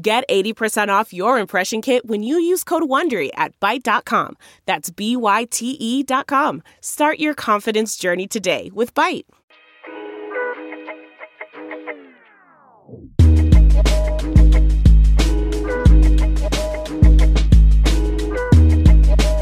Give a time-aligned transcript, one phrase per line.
[0.00, 4.36] Get 80% off your impression kit when you use code WONDERY at Byte.com.
[4.64, 6.62] That's B-Y-T-E dot com.
[6.80, 9.24] Start your confidence journey today with Byte.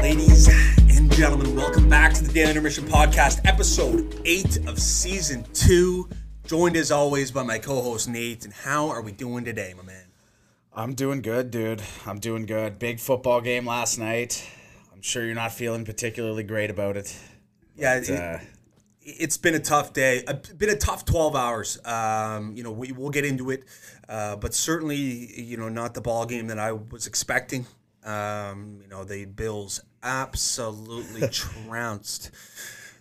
[0.01, 0.47] Ladies
[0.97, 6.09] and gentlemen, welcome back to the Daily Intermission Podcast, episode 8 of season 2.
[6.47, 8.45] Joined as always by my co host Nate.
[8.45, 10.06] And how are we doing today, my man?
[10.77, 11.81] I'm doing good, dude.
[12.05, 12.77] I'm doing good.
[12.77, 14.47] Big football game last night.
[14.93, 17.17] I'm sure you're not feeling particularly great about it.
[17.75, 18.37] Yeah, But, it, uh,
[19.01, 21.83] it's been a tough day, a been a tough 12 hours.
[21.83, 23.63] Um, you know, we, we'll get into it,
[24.07, 27.65] uh, but certainly, you know, not the ball game that I was expecting.
[28.03, 32.29] Um, you know, the Bills absolutely trounced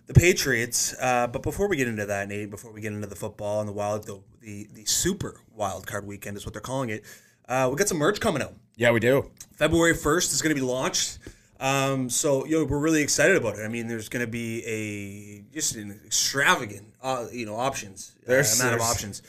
[0.07, 0.95] the Patriots.
[0.99, 3.69] Uh, but before we get into that, Nate, before we get into the football and
[3.69, 7.05] the wild, the the, the super wild card weekend is what they're calling it.
[7.49, 8.55] Uh, we got some merch coming out.
[8.77, 9.31] yeah, we do.
[9.57, 11.19] February 1st is going to be launched.
[11.59, 13.65] Um, so you know we're really excited about it.
[13.65, 18.25] I mean, there's going to be a just an extravagant, uh, you know, options uh,
[18.27, 19.23] There's- amount of options.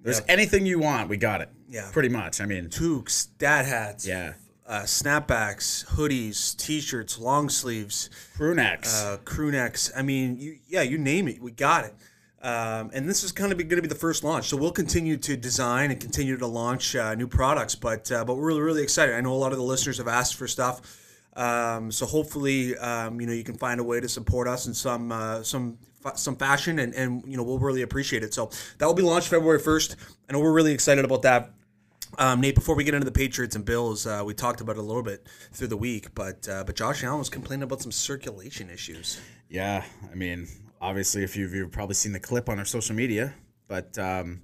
[0.00, 1.48] There's anything you want, we got it.
[1.68, 1.90] Yeah.
[1.92, 2.40] Pretty much.
[2.40, 4.34] I mean, Toques, dad hats, Yeah.
[4.64, 8.94] uh, snapbacks, hoodies, t-shirts, long sleeves, crew necks.
[9.02, 9.90] uh, crew necks.
[9.96, 11.94] I mean, you, yeah, you name it, we got it.
[12.40, 15.16] Um, and this is kind of going to be the first launch, so we'll continue
[15.16, 17.74] to design and continue to launch uh, new products.
[17.74, 19.16] But uh, but we're really really excited.
[19.16, 20.80] I know a lot of the listeners have asked for stuff,
[21.34, 24.74] um, so hopefully um, you know you can find a way to support us in
[24.74, 25.78] some uh, some
[26.14, 28.32] some fashion, and and you know we'll really appreciate it.
[28.32, 29.96] So that will be launched February first.
[30.30, 31.50] Know we're really excited about that.
[32.18, 34.78] Um, Nate, before we get into the Patriots and Bills, uh, we talked about it
[34.78, 37.92] a little bit through the week, but uh, but Josh Allen was complaining about some
[37.92, 39.20] circulation issues.
[39.48, 39.84] yeah.
[40.10, 40.48] I mean,
[40.80, 43.34] obviously, if you've, you've probably seen the clip on our social media,
[43.66, 44.42] but, um,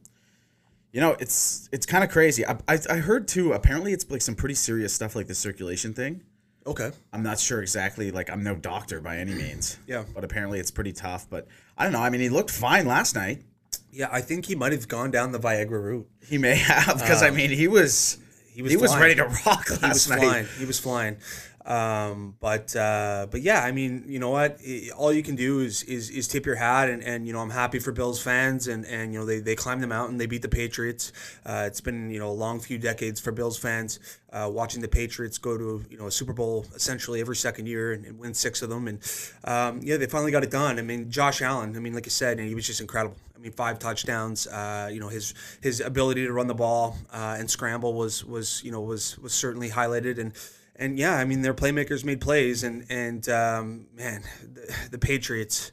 [0.93, 2.47] you know, it's it's kind of crazy.
[2.47, 5.93] I, I, I heard too, apparently, it's like some pretty serious stuff like the circulation
[5.93, 6.23] thing.
[6.67, 6.93] Okay.
[7.12, 8.11] I'm not sure exactly.
[8.11, 9.77] Like, I'm no doctor by any means.
[9.87, 10.05] Yeah.
[10.15, 11.28] But apparently, it's pretty tough.
[11.28, 11.47] But
[11.77, 12.00] I don't know.
[12.00, 13.43] I mean, he looked fine last night.
[13.91, 16.09] Yeah, I think he might have gone down the Viagra route.
[16.27, 18.19] He may have because I mean, he was
[18.53, 19.03] he was was, flying.
[19.03, 20.19] ready to rock last He was night.
[20.21, 20.47] flying.
[20.59, 21.17] He was flying.
[21.64, 24.58] Um, but uh, but yeah, I mean, you know what?
[24.66, 27.41] I- all you can do is is, is tip your hat, and, and you know
[27.41, 30.26] I'm happy for Bills fans, and, and you know they, they climbed the mountain, they
[30.26, 31.10] beat the Patriots.
[31.47, 33.98] Uh, it's been you know a long few decades for Bills fans
[34.30, 37.92] uh, watching the Patriots go to you know a Super Bowl essentially every second year
[37.92, 38.98] and, and win six of them, and
[39.44, 40.78] um, yeah, they finally got it done.
[40.78, 41.76] I mean, Josh Allen.
[41.76, 43.16] I mean, like I said, he was just incredible.
[43.34, 44.46] I mean, five touchdowns.
[44.46, 45.32] Uh, you know, his
[45.62, 49.32] his ability to run the ball uh, and scramble was was you know was was
[49.32, 50.34] certainly highlighted and.
[50.77, 55.71] And yeah, I mean their playmakers made plays, and and um, man, the, the Patriots,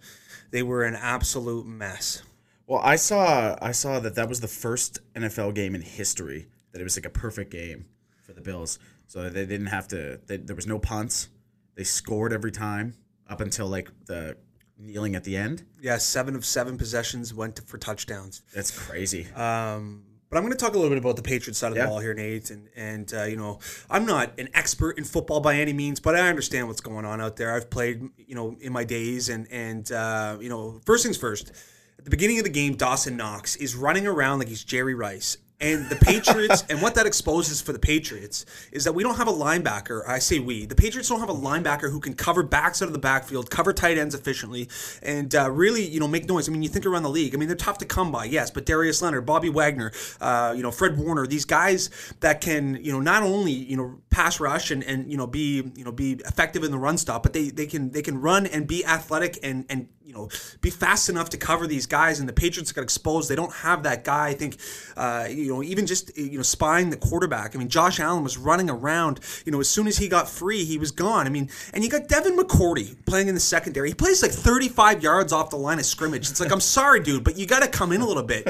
[0.52, 2.22] they were an absolute mess.
[2.68, 6.80] Well, I saw I saw that that was the first NFL game in history that
[6.80, 7.86] it was like a perfect game
[8.26, 8.80] for the Bills.
[9.08, 10.20] So they didn't have to.
[10.28, 11.30] They, there was no punts.
[11.76, 12.96] They scored every time
[13.28, 14.38] up until like the
[14.78, 15.64] kneeling at the end.
[15.82, 18.44] Yeah, seven of seven possessions went to, for touchdowns.
[18.54, 19.28] That's crazy.
[19.34, 21.86] Um, but I'm going to talk a little bit about the Patriots side of the
[21.86, 22.50] ball here, Nate.
[22.52, 23.60] And and uh, you know,
[23.90, 27.20] I'm not an expert in football by any means, but I understand what's going on
[27.20, 27.54] out there.
[27.54, 31.52] I've played, you know, in my days, and and uh, you know, first things first.
[32.00, 35.38] At the beginning of the game, Dawson Knox is running around like he's Jerry Rice.
[35.62, 39.28] And the Patriots, and what that exposes for the Patriots is that we don't have
[39.28, 40.02] a linebacker.
[40.08, 40.66] I say we.
[40.66, 43.72] The Patriots don't have a linebacker who can cover backs out of the backfield, cover
[43.72, 44.68] tight ends efficiently,
[45.04, 46.50] and uh, really, you know, make noise.
[46.50, 47.36] I mean, you think around the league.
[47.36, 50.64] I mean, they're tough to come by, yes, but Darius Leonard, Bobby Wagner, uh, you
[50.64, 51.90] know, Fred Warner, these guys
[52.22, 55.64] that can, you know, not only you know pass rush and and you know be
[55.76, 58.46] you know be effective in the run stop, but they they can they can run
[58.46, 60.30] and be athletic and and you know
[60.60, 62.20] be fast enough to cover these guys.
[62.20, 63.30] And the Patriots got exposed.
[63.30, 64.28] They don't have that guy.
[64.28, 64.58] I think,
[64.98, 67.56] uh, you know, even just you know spying the quarterback.
[67.56, 69.22] I mean, Josh Allen was running around.
[69.46, 71.26] You know, as soon as he got free, he was gone.
[71.26, 73.90] I mean, and you got Devin McCourty playing in the secondary.
[73.90, 76.30] He plays like 35 yards off the line of scrimmage.
[76.30, 78.48] It's like I'm sorry, dude, but you got to come in a little bit.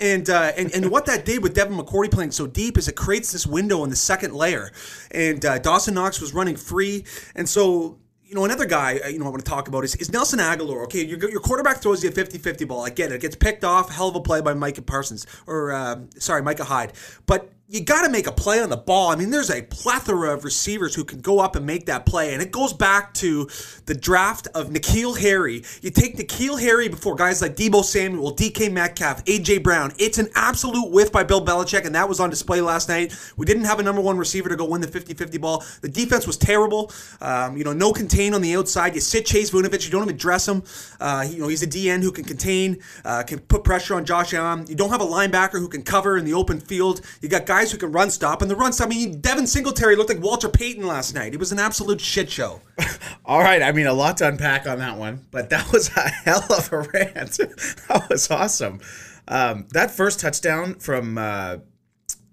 [0.00, 2.96] And uh, and and what that did with Devin McCourty playing so deep is it
[2.96, 4.70] creates this window in the second layer.
[5.10, 9.18] And uh, Dawson Knox was running free, and so you know, another guy, uh, you
[9.18, 10.84] know, I want to talk about is, is Nelson Agholor.
[10.84, 12.84] Okay, your, your quarterback throws you a 50 50 ball.
[12.84, 13.16] I get it.
[13.16, 13.90] It gets picked off.
[13.90, 16.92] Hell of a play by Micah Parsons, or uh, sorry, Micah Hyde.
[17.24, 19.10] But you got to make a play on the ball.
[19.10, 22.32] I mean, there's a plethora of receivers who can go up and make that play.
[22.32, 23.46] And it goes back to
[23.84, 25.62] the draft of N'Keal Harry.
[25.82, 29.92] You take N'Keal Harry before guys like Deebo Samuel, DK Metcalf, AJ Brown.
[29.98, 33.14] It's an absolute whiff by Bill Belichick, and that was on display last night.
[33.36, 35.62] We didn't have a number one receiver to go win the 50 50 ball.
[35.82, 36.90] The defense was terrible.
[37.20, 38.94] Um, you know, no contain on the outside.
[38.94, 40.62] You sit Chase Winovich, you don't even dress him.
[41.00, 44.32] Uh, you know, he's a DN who can contain, uh, can put pressure on Josh
[44.32, 44.64] Allen.
[44.68, 47.02] You don't have a linebacker who can cover in the open field.
[47.20, 48.86] You got guys who can run stop, and the run stop.
[48.86, 51.34] I mean, Devin Singletary looked like Walter Payton last night.
[51.34, 52.60] It was an absolute shit show.
[53.24, 56.00] All right, I mean a lot to unpack on that one, but that was a
[56.08, 57.32] hell of a rant.
[57.88, 58.80] that was awesome.
[59.26, 61.58] Um, that first touchdown from uh,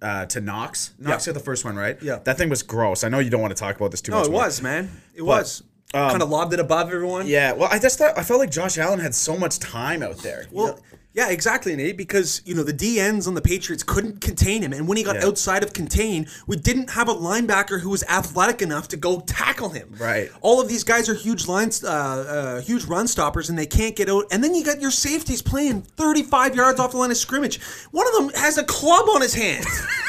[0.01, 1.33] uh, to Knox, Knox Yeah.
[1.33, 2.01] the first one, right?
[2.01, 2.19] Yeah.
[2.24, 3.04] That thing was gross.
[3.04, 4.27] I know you don't want to talk about this too No, much.
[4.27, 4.45] No, it more.
[4.45, 5.01] was, man.
[5.16, 5.63] It was.
[5.94, 7.27] um, kind of lobbed it above everyone.
[7.27, 7.54] Yeah.
[7.54, 10.45] Well, I just thought I felt like Josh Allen had so much time out there.
[10.51, 10.80] Well,
[11.16, 11.96] yeah, exactly, Nate.
[11.98, 15.16] Because you know the DNs on the Patriots couldn't contain him, and when he got
[15.16, 15.26] Yeah.
[15.28, 19.70] outside of contain, we didn't have a linebacker who was athletic enough to go tackle
[19.70, 19.96] him.
[19.98, 20.30] Right.
[20.42, 23.96] All of these guys are huge lines, uh, uh, huge run stoppers, and they can't
[23.96, 24.26] get out.
[24.30, 27.62] And then you got your safeties playing 35 yards off the line of scrimmage.
[27.92, 29.66] One of them has a club on his hand.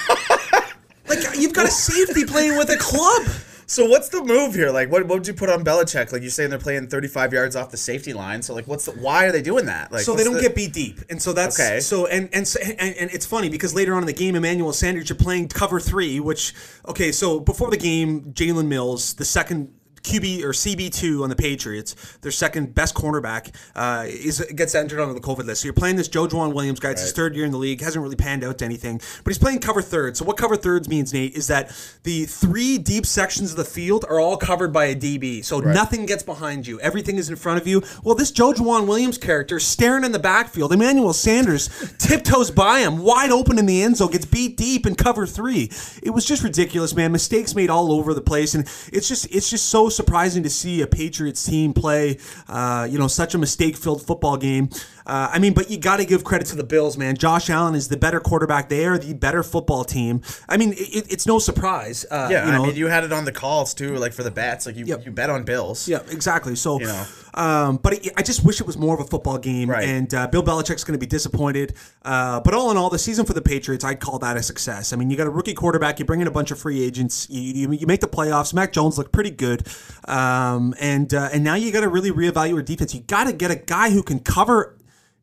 [1.08, 3.22] like you've got a safety playing with a club.
[3.68, 4.70] So what's the move here?
[4.70, 6.12] Like, what, what would you put on Belichick?
[6.12, 8.40] Like, you're saying they're playing 35 yards off the safety line.
[8.40, 8.92] So, like, what's the?
[8.92, 9.90] Why are they doing that?
[9.90, 11.80] Like, so they don't the- get beat deep, and so that's Okay.
[11.80, 14.72] So and and, so- and and it's funny because later on in the game, Emmanuel
[14.72, 16.54] Sanders, you're playing cover three, which
[16.86, 17.10] okay.
[17.10, 19.72] So before the game, Jalen Mills, the second.
[20.06, 25.00] QB or CB two on the Patriots, their second best cornerback, uh, is gets entered
[25.00, 25.62] on the COVID list.
[25.62, 26.92] So you're playing this Joejuan Williams guy.
[26.92, 29.38] It's his third year in the league, hasn't really panned out to anything, but he's
[29.38, 30.16] playing cover third.
[30.16, 31.68] So what cover thirds means, Nate, is that
[32.04, 35.44] the three deep sections of the field are all covered by a DB.
[35.44, 36.80] So nothing gets behind you.
[36.80, 37.82] Everything is in front of you.
[38.04, 40.72] Well, this Joejuan Williams character staring in the backfield.
[40.72, 41.68] Emmanuel Sanders
[41.98, 45.70] tiptoes by him, wide open in the end zone, gets beat deep in cover three.
[46.02, 47.12] It was just ridiculous, man.
[47.12, 50.82] Mistakes made all over the place, and it's just it's just so surprising to see
[50.82, 54.68] a Patriots team play, uh, you know, such a mistake-filled football game.
[55.06, 57.16] Uh, I mean, but you got to give credit to the Bills, man.
[57.16, 58.68] Josh Allen is the better quarterback.
[58.68, 60.20] They are the better football team.
[60.48, 62.04] I mean, it, it's no surprise.
[62.10, 64.24] Uh, Yeah, you know, I mean, you had it on the calls too, like for
[64.24, 64.66] the bets.
[64.66, 65.04] Like, you, Yep.
[65.06, 65.86] you bet on Bills.
[65.86, 66.56] Yeah, exactly.
[66.56, 67.04] So, You know.
[67.34, 69.70] um, but it, I just wish it was more of a football game.
[69.70, 69.88] Right.
[69.88, 71.74] And uh, Bill Belichick's going to be disappointed.
[72.04, 74.92] Uh, but all in all, the season for the Patriots, I'd call that a success.
[74.92, 75.98] I mean, you got a rookie quarterback.
[76.00, 77.28] You bring in a bunch of free agents.
[77.30, 78.52] You, you, you make the playoffs.
[78.52, 79.68] Mac Jones looked pretty good.
[80.06, 82.94] Um, and uh, and now you got to really reevaluate your defense.
[82.94, 84.76] You got to get a guy who can cover.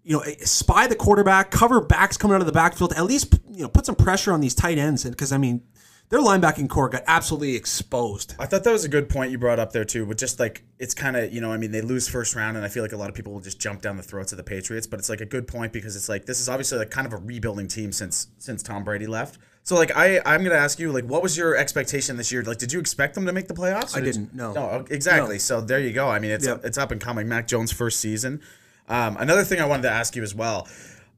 [0.03, 2.93] You know, eh, spy the quarterback, cover backs coming out of the backfield.
[2.93, 5.61] At least you know put some pressure on these tight ends, because I mean,
[6.09, 8.35] their linebacking core got absolutely exposed.
[8.37, 10.05] I thought that was a good point you brought up there too.
[10.05, 12.65] but just like it's kind of you know I mean they lose first round and
[12.65, 14.43] I feel like a lot of people will just jump down the throats of the
[14.43, 17.07] Patriots, but it's like a good point because it's like this is obviously like kind
[17.07, 19.37] of a rebuilding team since since Tom Brady left.
[19.63, 22.43] So like I I'm gonna ask you like what was your expectation this year?
[22.43, 23.95] Like did you expect them to make the playoffs?
[23.95, 24.51] I did didn't, you- no.
[24.53, 25.35] No, exactly.
[25.35, 25.39] No.
[25.39, 26.09] So there you go.
[26.09, 26.65] I mean it's Yep.
[26.65, 27.29] it's up and coming.
[27.29, 28.41] Mac Jones first season.
[28.89, 30.67] Um, another thing I wanted to ask you as well.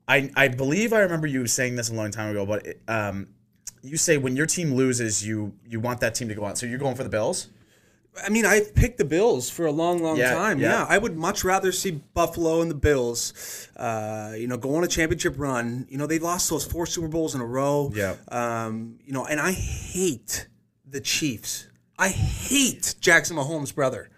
[0.08, 3.28] I I believe I remember you saying this a long time ago, but um,
[3.82, 6.56] you say when your team loses, you you want that team to go on.
[6.56, 7.48] So you're going for the Bills.
[8.24, 10.58] I mean, I've picked the Bills for a long, long Yeah, time.
[10.60, 10.70] yeah.
[10.70, 10.86] Yeah.
[10.88, 14.88] I would much rather see Buffalo and the Bills, uh, you know, go on a
[14.88, 15.86] championship run.
[15.90, 17.92] You know, they lost those four Super Bowls in a row.
[17.94, 18.16] Yeah.
[18.30, 20.48] Um, you know, and I hate
[20.90, 21.68] the Chiefs.
[22.00, 24.10] I hate Jackson Mahomes' brother.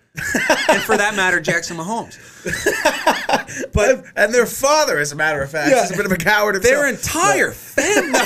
[0.70, 2.18] And for that matter, Jackson Mahomes.
[3.74, 5.84] But and their father, as a matter of fact, Yeah.
[5.84, 6.74] is a bit of a coward himself.
[6.76, 8.20] Their entire family.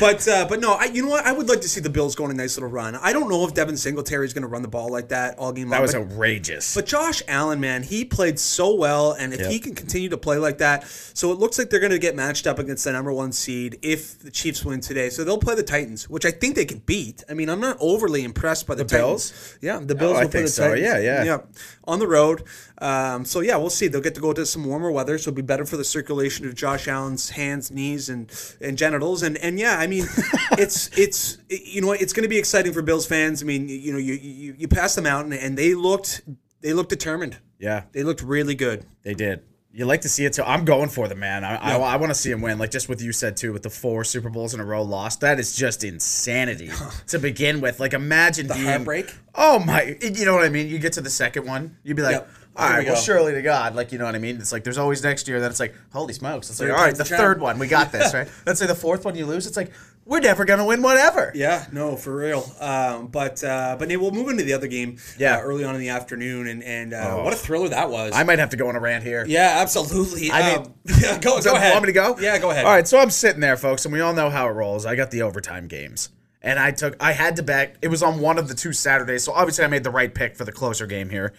[0.00, 1.24] But uh, but no, I, you know what?
[1.26, 2.96] I would like to see the Bills go on a nice little run.
[2.96, 5.52] I don't know if Devin Singletary is going to run the ball like that all
[5.52, 5.78] game long.
[5.78, 6.74] that was but- outrageous.
[6.74, 9.50] But Josh Allen, man, he played so well, and if Yep.
[9.50, 12.14] he can continue to play like that, so it looks like they're going to get
[12.14, 15.10] matched up against the number one seed if the Chiefs win today.
[15.10, 17.22] So they'll play the Titans, which I think they can beat.
[17.28, 19.30] I mean, I'm not overly impressed by the, The Titans.
[19.30, 19.58] Bills?
[19.60, 20.68] Yeah, the Bills Oh, I play think the so.
[20.68, 20.86] Titans.
[20.86, 21.24] Yeah, yeah.
[21.24, 21.38] yeah,
[21.84, 22.42] on the road.
[22.78, 23.88] Um, so yeah, we'll see.
[23.88, 26.46] They'll get to go to some warmer weather, so it'll be better for the circulation
[26.46, 29.22] of Josh Allen's hands, knees, and and genitals.
[29.22, 30.06] And and yeah, I mean,
[30.58, 33.42] it's it's you know it's going to be exciting for Bills fans.
[33.42, 36.22] I mean, you know, you you, you pass them out, and, and they looked
[36.60, 37.38] they looked determined.
[37.58, 38.86] yeah, They looked really good.
[39.02, 39.42] they did.
[39.74, 40.42] You like to see it too.
[40.42, 41.44] I'm going for the man.
[41.44, 42.58] I, I, I want to see him win.
[42.58, 45.20] Like just what you said too, with the four Super Bowls in a row lost.
[45.22, 46.70] That is just insanity
[47.06, 47.80] to begin with.
[47.80, 49.14] Like imagine the being, heartbreak?
[49.34, 50.68] Oh my, you know what I mean?
[50.68, 52.28] You get to the second one, you'd be like, Yep.
[52.56, 54.36] all Here right, we well, surely to God, like you know what I mean?
[54.36, 55.40] It's like there's always next year.
[55.40, 56.50] Then it's like, holy smokes!
[56.50, 58.28] It's like, all right, the third one, we got this, right?
[58.44, 59.46] Let's say the fourth one you lose.
[59.46, 59.72] It's like,
[60.12, 61.32] we're never gonna win whatever.
[61.34, 62.44] Yeah, no, for real.
[62.60, 64.98] Um, but uh, but Nate, we'll move into the other game.
[65.18, 65.38] Yeah.
[65.38, 67.24] uh, early on in the afternoon, and and uh, Oh.
[67.24, 68.12] what a thriller that was.
[68.14, 69.24] I might have to go on a rant here.
[69.26, 70.30] yeah, absolutely.
[70.30, 71.72] I mean- Um, yeah, go So, go ahead.
[71.72, 72.16] Want me to go?
[72.20, 72.64] Yeah, go ahead.
[72.66, 74.84] All right, so I'm sitting there, folks, and we all know how it rolls.
[74.86, 76.10] I got the overtime games,
[76.42, 77.76] and I took, I had to bet.
[77.82, 80.36] It was on one of the two Saturdays, so obviously I made the right pick
[80.36, 81.32] for the closer game here.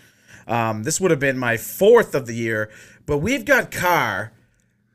[0.48, 2.70] Um, this would have been my fourth of the year,
[3.06, 4.34] but we've got Carr.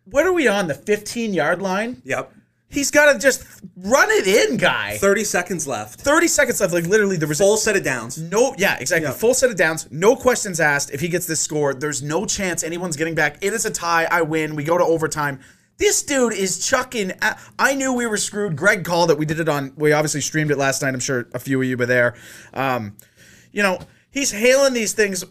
[0.05, 2.03] What are we on the 15 yard line?
[2.05, 2.33] Yep.
[2.71, 3.45] He's got to just
[3.77, 4.99] run it in, guy.
[4.99, 6.01] Thirty seconds left.
[6.01, 6.75] 30 seconds left.
[6.75, 8.19] Like literally, there was Full set of downs.
[8.19, 9.09] no, yeah, exactly.
[9.09, 9.15] Yeah.
[9.15, 9.89] Full set of downs.
[9.91, 10.91] No questions asked.
[10.91, 13.39] If he gets this score, there's no chance anyone's getting back.
[13.41, 14.07] It is a tie.
[14.11, 14.55] I win.
[14.55, 15.41] We go to overtime.
[15.79, 17.13] This dude is chucking.
[17.59, 18.57] I knew we were screwed.
[18.57, 19.17] Greg called it.
[19.19, 19.73] We did it on.
[19.77, 20.93] We obviously streamed it last night.
[20.93, 22.17] I'm sure a few of you were there.
[22.53, 22.97] Um,
[23.53, 23.79] you know,
[24.11, 25.25] he's hailing these things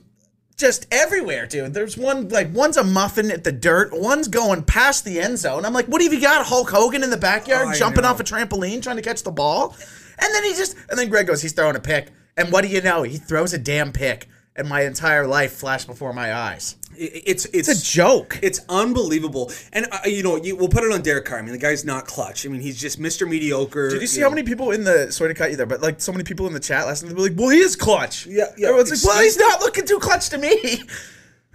[0.58, 1.74] just everywhere, dude.
[1.74, 5.66] There's one like one's a muffin at the dirt, one's going past the end zone.
[5.66, 6.46] I'm like, what have you got?
[6.46, 8.10] Hulk Hogan in the backyard I jumping know.
[8.10, 9.76] off a trampoline trying to catch the ball?
[10.20, 12.10] And then he just and then Greg goes, he's throwing a pick.
[12.36, 13.04] And what do you know?
[13.04, 14.28] He throws a damn pick.
[14.58, 16.76] And my entire life flashed before my eyes.
[16.96, 18.40] It's it's It's a joke.
[18.42, 21.38] It's unbelievable, and uh, you know you, we'll put it on Derek Carr.
[21.38, 22.44] I mean, the guy's not clutch.
[22.44, 23.30] I mean, he's just Mr.
[23.30, 23.90] Mediocre.
[23.90, 26.02] Did you see how many people in the sorry to cut you there, but like
[26.02, 28.46] so many people in the chat last night were like, "Well, he is clutch." Yeah,
[28.58, 30.82] yeah, Everyone's like, "Well, he's not looking too clutch to me."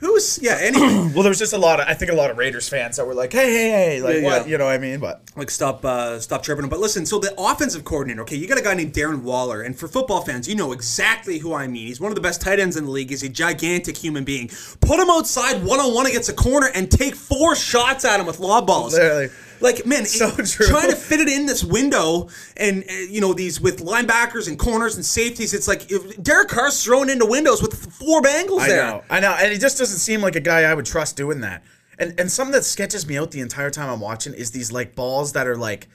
[0.02, 0.58] Who's yeah?
[0.60, 2.96] Anyway, well, there was just a lot of I think a lot of Raiders fans
[2.96, 4.42] that were like, "Hey, hey, hey!" Like, Yeah, what?
[4.42, 4.50] yeah.
[4.50, 4.98] You know what I mean?
[4.98, 6.68] But like stop uh, stop him.
[6.68, 9.78] But listen, so the offensive coordinator, okay, you got a guy named Darren Waller, and
[9.78, 11.86] for football fans, you know exactly who I mean.
[11.86, 13.10] He's one of the best tight ends in the league.
[13.10, 14.50] He's a gigantic human being.
[14.80, 18.26] Put him outside one on one against a corner and take four shots at him
[18.26, 18.94] with lob balls.
[18.94, 19.28] Literally.
[19.62, 20.66] Like man, So it- true.
[20.66, 24.58] trying to fit it in this window, and uh, you know these with linebackers and
[24.58, 25.54] corners and safeties.
[25.54, 28.86] It's like if Derek Carr's thrown into windows with four Bengals I there.
[28.86, 31.40] know, I know, and he just doesn't seem like a guy I would trust doing
[31.40, 31.62] that.
[31.98, 34.94] And and something that sketches me out the entire time I'm watching is these like
[34.94, 35.88] balls that are like,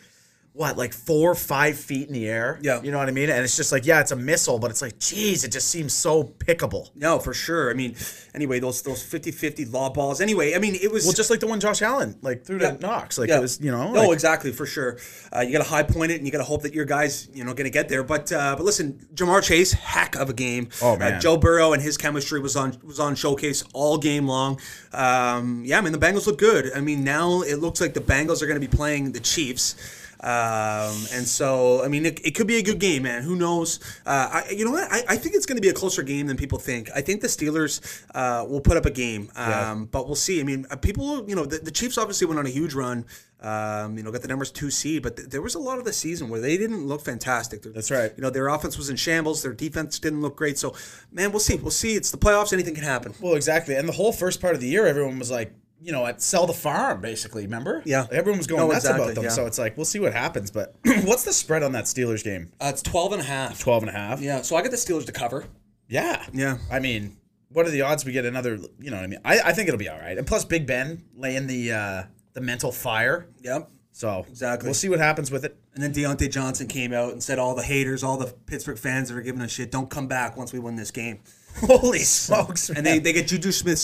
[0.58, 2.60] what, like four, five feet in the air.
[2.64, 2.82] Yeah.
[2.82, 3.30] you know what I mean.
[3.30, 5.94] And it's just like, yeah, it's a missile, but it's like, geez, it just seems
[5.94, 6.90] so pickable.
[6.96, 7.70] No, for sure.
[7.70, 7.96] I mean,
[8.34, 10.20] anyway, those those 50-50 law balls.
[10.20, 12.74] Anyway, I mean, it was Well, just like the one Josh Allen like threw to
[12.80, 13.38] Knox, like Yeah.
[13.38, 13.92] it was, you know.
[13.94, 14.98] No, like- exactly for sure.
[15.36, 17.30] Uh, you got to high point it, and you got to hope that your guys,
[17.34, 18.04] you know, going to get there.
[18.04, 20.70] But uh, but listen, Ja'Marr Chase, heck of a game.
[20.82, 21.22] Oh, Uh, man.
[21.22, 24.60] Joe Burrow and his chemistry was on was on showcase all game long.
[24.94, 26.72] Um, yeah, I mean the Bengals look good.
[26.76, 29.76] I mean now it looks like the Bengals are going to be playing the Chiefs.
[30.20, 33.24] Um, and so, I mean, it, it could be a good game, man.
[33.24, 33.80] Who knows?
[34.06, 34.92] Uh, I, you know what?
[34.92, 36.90] I, I think it's going to be a closer game than people think.
[36.96, 40.40] I think the Steelers uh, will put up a game, um, but we'll see.
[40.40, 43.06] I mean, uh, people, you know, the, the Chiefs obviously went on a huge run.
[43.40, 45.86] Um, you know, got the numbers two seed, but th- there was a lot of
[45.86, 47.62] the season where they didn't look fantastic.
[47.62, 48.12] Their- That's right.
[48.18, 49.44] You know, their offense was in shambles.
[49.44, 50.58] Their defense didn't look great.
[50.58, 50.74] So,
[51.12, 51.56] man, we'll see.
[51.56, 51.94] We'll see.
[51.96, 52.52] It's the playoffs.
[52.52, 53.14] Anything can happen.
[53.22, 53.76] Well, exactly.
[53.76, 56.46] And the whole first part of the year, everyone was like, you know, at sell
[56.48, 57.44] the farm, basically.
[57.44, 57.82] Remember?
[57.86, 58.08] Yeah.
[58.12, 59.24] Everyone was going No, nuts exactly, about them.
[59.26, 59.30] yeah.
[59.30, 60.52] So it's like, we'll see what happens.
[60.52, 62.52] But what's the spread on that Steelers game?
[62.60, 63.60] Uh, it's 12 and a half.
[63.60, 64.22] 12 and a half?
[64.22, 64.42] Yeah.
[64.42, 65.46] So I get the Steelers to cover.
[65.88, 66.26] Yeah.
[66.34, 66.58] Yeah.
[66.72, 67.18] I mean,
[67.50, 69.20] what are the odds we get another, you know what I mean?
[69.24, 70.18] I, I think it'll be all right.
[70.18, 72.04] And plus, Big Ben laying the uh,
[72.34, 73.28] the mental fire.
[73.42, 73.70] Yep.
[73.94, 74.68] So Exactly.
[74.68, 75.58] we'll see what happens with it.
[75.74, 79.10] And then Diontae Johnson came out and said all the haters, all the Pittsburgh fans
[79.10, 81.22] that are giving us shit, don't come back once we win this game.
[81.62, 82.70] Holy smokes.
[82.70, 83.80] And they, they get Juju Smith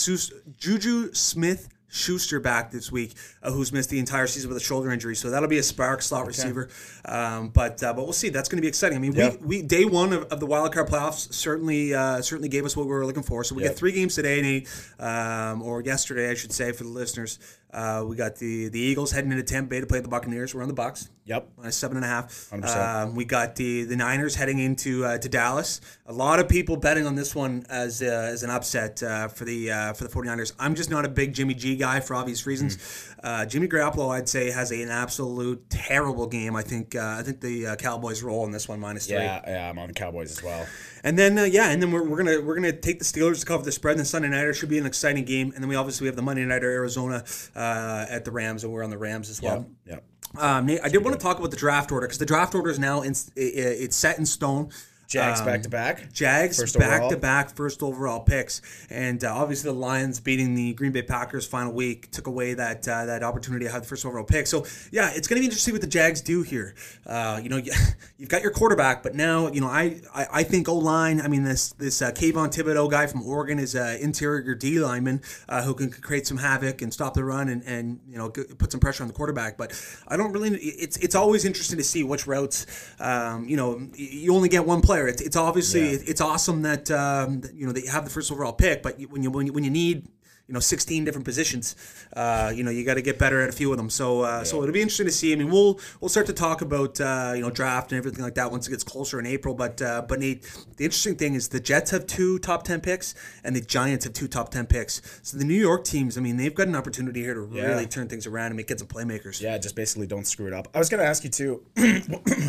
[0.56, 4.90] Juju Smith Schuster back this week, uh, who's missed the entire season with a shoulder
[4.90, 5.14] injury.
[5.14, 6.68] So that'll be a spark slot receiver.
[7.04, 8.30] Um, but uh, but we'll see.
[8.30, 8.96] That's going to be exciting.
[8.96, 9.40] I mean, Yep.
[9.42, 12.76] we, we day one of, of the wild card playoffs certainly uh, certainly gave us
[12.76, 13.44] what we were looking for.
[13.44, 13.70] So we Yep.
[13.72, 17.38] got three games today, Nate, um, or yesterday, I should say, for the listeners.
[17.74, 20.54] Uh, we got the the Eagles heading into Tampa Bay to play the Buccaneers.
[20.54, 21.48] We're on the Bucks Yep.
[21.56, 22.52] minus seven and a half.
[22.52, 25.80] Um, we got the the Niners heading into uh, to Dallas.
[26.06, 29.44] A lot of people betting on this one as uh, as an upset uh, for
[29.44, 30.52] the uh, for the 49ers.
[30.58, 32.76] I'm just not a big Jimmy G guy for obvious reasons.
[32.76, 33.14] Mm.
[33.22, 36.54] Uh, Jimmy Garoppolo, I'd say, has an absolute terrible game.
[36.54, 39.16] I think uh, I think the uh, Cowboys roll in this one minus three.
[39.16, 40.66] Yeah, yeah, I'm on the Cowboys as well.
[41.04, 43.46] And then uh, yeah, and then we're, we're gonna we're gonna take the Steelers to
[43.46, 43.92] cover the spread.
[43.92, 45.52] And the Sunday nighter should be an exciting game.
[45.54, 47.22] And then we obviously have the Monday nighter Arizona
[47.54, 49.66] uh, at the Rams, and we're on the Rams as well.
[49.86, 50.02] Yep.
[50.36, 52.68] Um, Nate, I did want to talk about the draft order because the draft order
[52.70, 53.44] is now in, i- i-
[53.84, 54.70] it's set in stone.
[55.08, 56.12] Jags back to back.
[56.12, 60.92] Jags back to back first overall picks, and uh, obviously the Lions beating the Green
[60.92, 64.24] Bay Packers final week took away that uh, that opportunity to have the first overall
[64.24, 64.46] pick.
[64.46, 66.74] So yeah, it's going to be interesting what the Jags do here.
[67.06, 67.60] Uh, you know,
[68.18, 71.20] you've got your quarterback, but now you know I I, I think O line.
[71.20, 75.22] I mean this this uh, Kayvon Thibodeaux guy from Oregon is an interior D lineman
[75.48, 78.72] uh, who can create some havoc and stop the run and, and you know put
[78.72, 79.56] some pressure on the quarterback.
[79.56, 79.72] But
[80.08, 80.58] I don't really.
[80.58, 82.66] It's it's always interesting to see which routes.
[83.00, 85.08] Um, you know, you only get one player.
[85.08, 85.98] It's, it's obviously Yeah.
[86.06, 88.98] it's awesome that, um, that you know that you have the first overall pick, but
[89.10, 90.08] when you when you, when you need
[90.46, 91.74] you know 16 different positions.
[92.14, 93.88] Uh, you know you got to get better at a few of them.
[93.88, 95.32] So uh, so it'll be interesting to see.
[95.32, 98.34] I mean we'll we'll start to talk about uh, you know draft and everything like
[98.34, 99.54] that once it gets closer in April.
[99.54, 100.42] But uh, but Nate,
[100.76, 104.12] the interesting thing is the Jets have two top 10 picks and the Giants have
[104.12, 105.00] two top 10 picks.
[105.22, 108.08] So the New York teams, I mean they've got an opportunity here to really turn
[108.08, 109.40] things around and make get some playmakers.
[109.40, 110.68] Yeah, just basically don't screw it up.
[110.74, 111.62] I was gonna ask you too.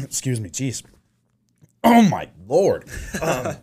[0.03, 0.83] excuse me, jeez.
[1.85, 2.89] Oh my lord.
[3.21, 3.47] Um,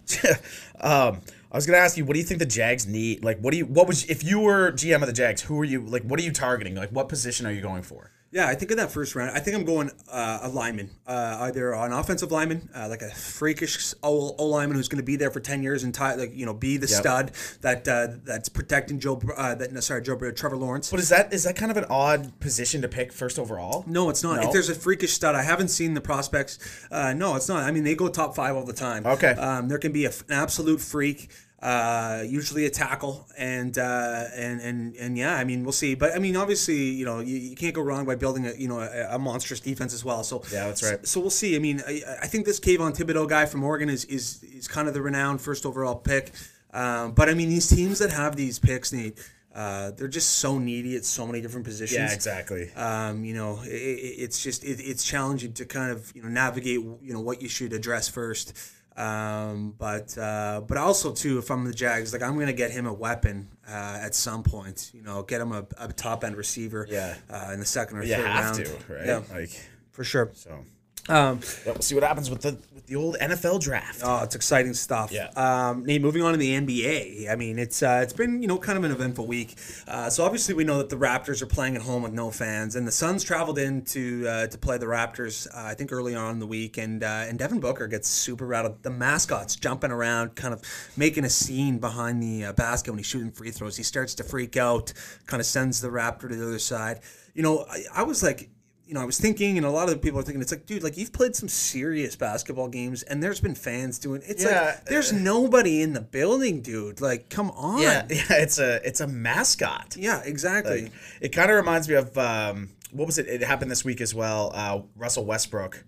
[0.81, 3.23] um, I was gonna ask you, what do you think the Jags need?
[3.23, 3.67] Like, what do you?
[3.67, 5.43] What was if you were GM of the Jags?
[5.43, 5.83] Who are you?
[5.83, 6.75] Like, what are you targeting?
[6.75, 8.11] Like, what position are you going for?
[8.33, 11.37] Yeah, I think in that first round, I think I'm going uh, a lineman, uh,
[11.43, 15.31] either an offensive lineman, uh, like a freakish O, lineman who's going to be there
[15.31, 16.99] for ten years and tie, like you know, be the Yep.
[16.99, 19.21] stud that uh, that's protecting Joe.
[19.37, 20.91] Uh, that no, sorry, Joe Trevor Lawrence.
[20.91, 23.85] But is that is that kind of an odd position to pick first overall?
[23.87, 24.41] No, it's not.
[24.41, 24.47] No?
[24.47, 26.59] If there's a freakish stud, I haven't seen the prospects.
[26.91, 27.65] Uh, no, it's not.
[27.65, 29.05] I mean, they go top five all the time.
[29.07, 29.33] Okay.
[29.33, 31.29] Um, there can be a, an absolute freak,
[31.63, 35.95] uh, usually a tackle, and uh, and and and yeah, I mean, we'll see.
[35.95, 38.67] But I mean, obviously, you know, you, you can't go wrong by building a you
[38.67, 40.25] know a, a monstrous defense as well.
[40.25, 40.99] So Yeah, that's right.
[41.01, 41.55] So, so we'll see.
[41.55, 44.89] I mean, I, I think this Kayvon Thibodeaux guy from Oregon is is is kind
[44.89, 46.33] of the renowned first overall pick.
[46.73, 49.19] Um, but I mean, these teams that have these picks, Nate.
[49.55, 51.99] Uh, they're just so needy at so many different positions.
[51.99, 52.73] Yeah, exactly.
[52.73, 56.31] Um, you know, it, it, it's just it, it's challenging to kind of you know
[56.31, 58.59] navigate you know what you should address first.
[58.97, 62.87] Um, but uh, but also too, if I'm the Jags, like I'm gonna get him
[62.87, 64.91] a weapon uh, at some point.
[64.95, 66.87] You know, get him a, a top end receiver.
[66.91, 67.17] Yeah.
[67.31, 68.65] Uh, in the second or You third have round.
[68.67, 69.07] to, right?
[69.07, 69.51] Yeah, Like,
[69.93, 70.31] for sure.
[70.35, 70.65] so
[71.09, 74.03] Um, yeah, we'll see what happens with the with the old NFL draft.
[74.05, 75.11] Oh, it's exciting stuff.
[75.11, 75.31] Yeah.
[75.35, 77.29] Um, Nate, moving on to the NBA.
[77.29, 79.57] I mean, it's uh, it's been you know kind of an eventful week.
[79.89, 82.77] Uh, so obviously we know that the Raptors are playing at home with no fans,
[82.77, 85.49] and the Suns traveled in to uh, to play the Raptors.
[85.49, 88.47] Uh, I think early on in the week, and uh, and Devin Booker gets super
[88.47, 88.85] rattled.
[88.85, 90.63] The mascots jumping around, kind of
[90.97, 93.77] making a scene behind the uh, basket when he's shooting free throws.
[93.77, 94.93] He starts to freak out,
[95.27, 97.01] kind of sends the Raptor to the other side.
[97.35, 98.51] You know, I, I was like
[98.87, 100.67] you know, I was thinking, and a lot of the people are thinking, it's like,
[100.67, 104.23] dude, like you've played some serious basketball games, and there's been fans doing.
[104.27, 107.01] It's Yeah, like there's nobody in the building, dude.
[107.01, 107.81] Like, come on.
[107.81, 109.97] yeah, yeah, it's a it's a mascot.
[109.97, 110.83] Yeah, exactly.
[110.85, 113.27] Like, it kind of reminds me of um, what was it?
[113.29, 114.51] It happened this week as well.
[114.55, 115.85] Uh, Russell Westbrook.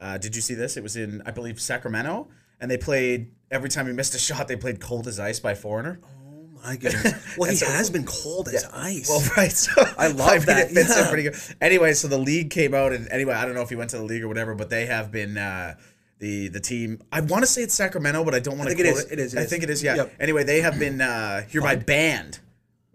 [0.00, 0.76] Uh, did you see this?
[0.76, 2.26] It was in, I believe, Sacramento,
[2.60, 4.48] and they played every time he missed a shot.
[4.48, 6.00] They played "Cold as Ice" by Foreigner.
[6.64, 7.14] My goodness.
[7.38, 9.08] Well, he so- has been cold as ice.
[9.08, 9.50] Well, right.
[9.52, 11.08] So I love mean, that, It fits yeah.
[11.08, 11.36] pretty good.
[11.60, 13.96] Anyway, so the league came out, and anyway, I don't know if he went to
[13.98, 15.74] the league or whatever, but they have been uh,
[16.18, 17.02] the the team.
[17.10, 18.76] I want to say it's Sacramento, but I don't want to.
[18.76, 19.50] think it it is, it I is.
[19.50, 19.82] think it is.
[19.82, 19.96] Yeah.
[19.96, 20.14] Yep.
[20.20, 22.38] Anyway, they have been uh, hereby banned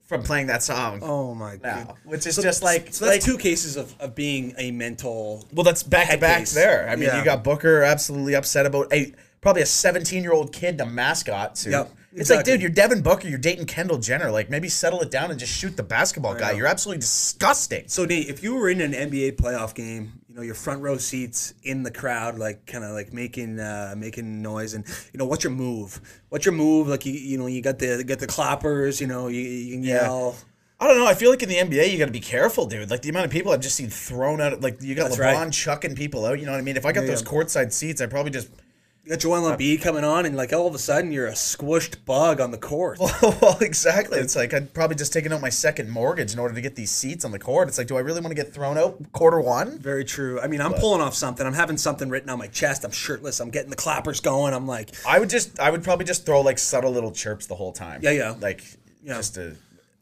[0.06, 1.00] from playing that song.
[1.04, 1.94] oh my god.
[2.06, 5.46] which is just like So that's like, two cases of, of being a mental.
[5.52, 6.88] Well, that's back to back there.
[6.90, 7.20] I mean, Yeah.
[7.20, 11.58] you got Booker absolutely upset about a probably a 17 year old kid the mascot
[11.58, 11.72] suit.
[11.72, 14.32] Yep, It's like, dude, you're Devin Booker, you're dating Kendall Jenner.
[14.32, 16.52] Like, maybe settle it down and just shoot the basketball guy.
[16.54, 17.88] You're absolutely disgusting.
[17.88, 20.98] So Nate, if you were in an NBA playoff game, you know your front row
[20.98, 25.26] seats in the crowd, like kind of like making uh, making noise, and you know
[25.26, 26.00] what's your move?
[26.30, 26.88] What's your move?
[26.88, 29.84] Like you you know you got the got the clappers, you know you, you can
[29.84, 30.36] yell.
[30.80, 31.08] I don't know.
[31.08, 32.92] I feel like in the NBA, you got to be careful, dude.
[32.92, 34.62] Like the amount of people I've just seen thrown out.
[34.62, 35.52] Like you got That's LeBron right.
[35.52, 36.40] chucking people out.
[36.40, 36.78] You know what I mean?
[36.78, 37.30] If I got Yeah, those yeah.
[37.30, 38.50] courtside seats, I probably just.
[39.08, 42.04] You got Joel Embiid coming on, and like all of a sudden you're a squished
[42.04, 43.00] bug on the court.
[43.22, 44.20] well, exactly.
[44.20, 46.92] It's like I'd probably just taken out my second mortgage in order to get these
[46.92, 47.70] seats on the court.
[47.70, 49.80] It's like, do I really want to get thrown out quarter one?
[49.80, 50.42] Very true.
[50.42, 51.48] I mean, I'm pulling off something.
[51.48, 52.84] I'm having something written on my chest.
[52.84, 53.40] I'm shirtless.
[53.40, 54.54] I'm getting the clappers going.
[54.54, 57.56] I'm like, I would just, I would probably just throw like subtle little chirps the
[57.56, 58.02] whole time.
[58.04, 58.36] Yeah, yeah.
[58.42, 58.62] Like,
[59.06, 59.16] Yeah.
[59.16, 59.56] just to,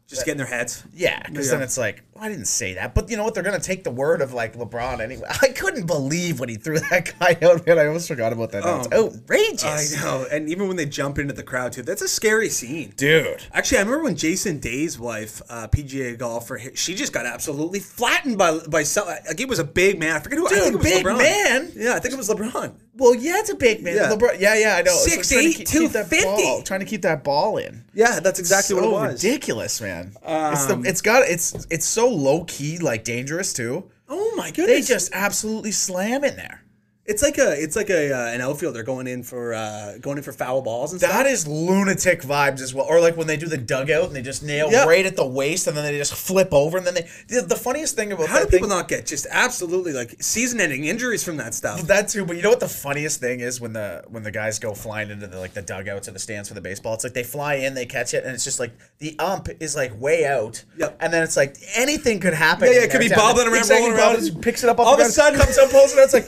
[0.07, 0.83] just get in their heads.
[0.95, 1.53] yeah, because Yeah.
[1.53, 3.34] then it's like, well, I didn't say that, but you know what?
[3.34, 5.28] They're gonna take the word of like LeBron anyway.
[5.41, 7.78] I couldn't believe when he threw that guy out, man.
[7.78, 8.63] I almost forgot about that.
[8.65, 8.88] Oh.
[8.91, 10.25] outrageous, I know.
[10.32, 12.93] And even when they jump into the crowd too, that's a scary scene.
[12.95, 13.43] dude.
[13.54, 18.38] Actually, I remember when Jason Day's wife, uh, PGA golfer, she just got absolutely flattened
[18.38, 19.08] by by some.
[19.08, 20.15] Like it was a big man.
[20.15, 20.47] I forget who.
[20.47, 21.17] I Dude, think it was big LeBron.
[21.17, 21.71] man?
[21.75, 22.73] Yeah, I think it was LeBron.
[22.97, 23.95] Well, yeah, it's a big man.
[23.95, 24.10] Yeah.
[24.10, 24.95] LeBron, yeah, yeah, I know.
[24.95, 27.84] 6'8", trying to keep- keep ball- Trying to keep that ball in.
[27.93, 29.23] Yeah, that's exactly so what it was.
[29.23, 30.13] ridiculous, man.
[30.25, 33.89] it's the, it's got it's it's so low key, like dangerous too.
[34.07, 34.87] Oh my goodness!
[34.87, 36.64] They just absolutely slam in there.
[37.07, 40.23] It's like a it's like a uh, an outfielder going in for uh, going in
[40.23, 41.11] for foul balls and stuff.
[41.11, 42.85] That is lunatic vibes as well.
[42.87, 44.85] Or like when they do the dugout and they just nail Yeah.
[44.85, 47.07] right at the waist and then they just flip over and then they.
[47.27, 50.15] The, the funniest thing about How do that people thing, not get just absolutely like
[50.19, 51.81] season-ending injuries from that stuff?
[51.83, 54.57] that too, but you know what the funniest thing is when the when the guys
[54.57, 57.13] go flying into the like the dugouts or the stands for the baseball, it's like
[57.13, 60.25] they fly in, they catch it, and it's just like the ump is like way
[60.25, 60.97] out, Yep.
[60.99, 62.67] and then it's like anything could happen.
[62.67, 63.09] Yeah, yeah, in it could there.
[63.09, 64.13] be bobbling around, Exactly, rolling around.
[64.15, 65.99] bobbles, picks it up, off All the of a ground, sudden- comes up, pulls it
[65.99, 66.05] out.
[66.05, 66.25] It's like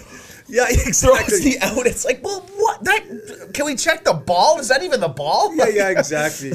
[0.50, 1.52] yeah, throws exactly.
[1.52, 1.86] the out.
[1.86, 2.84] It's like, well, what?
[2.84, 4.60] That can we check the ball?
[4.60, 5.56] Is that even the ball?
[5.56, 6.54] yeah, yeah, exactly.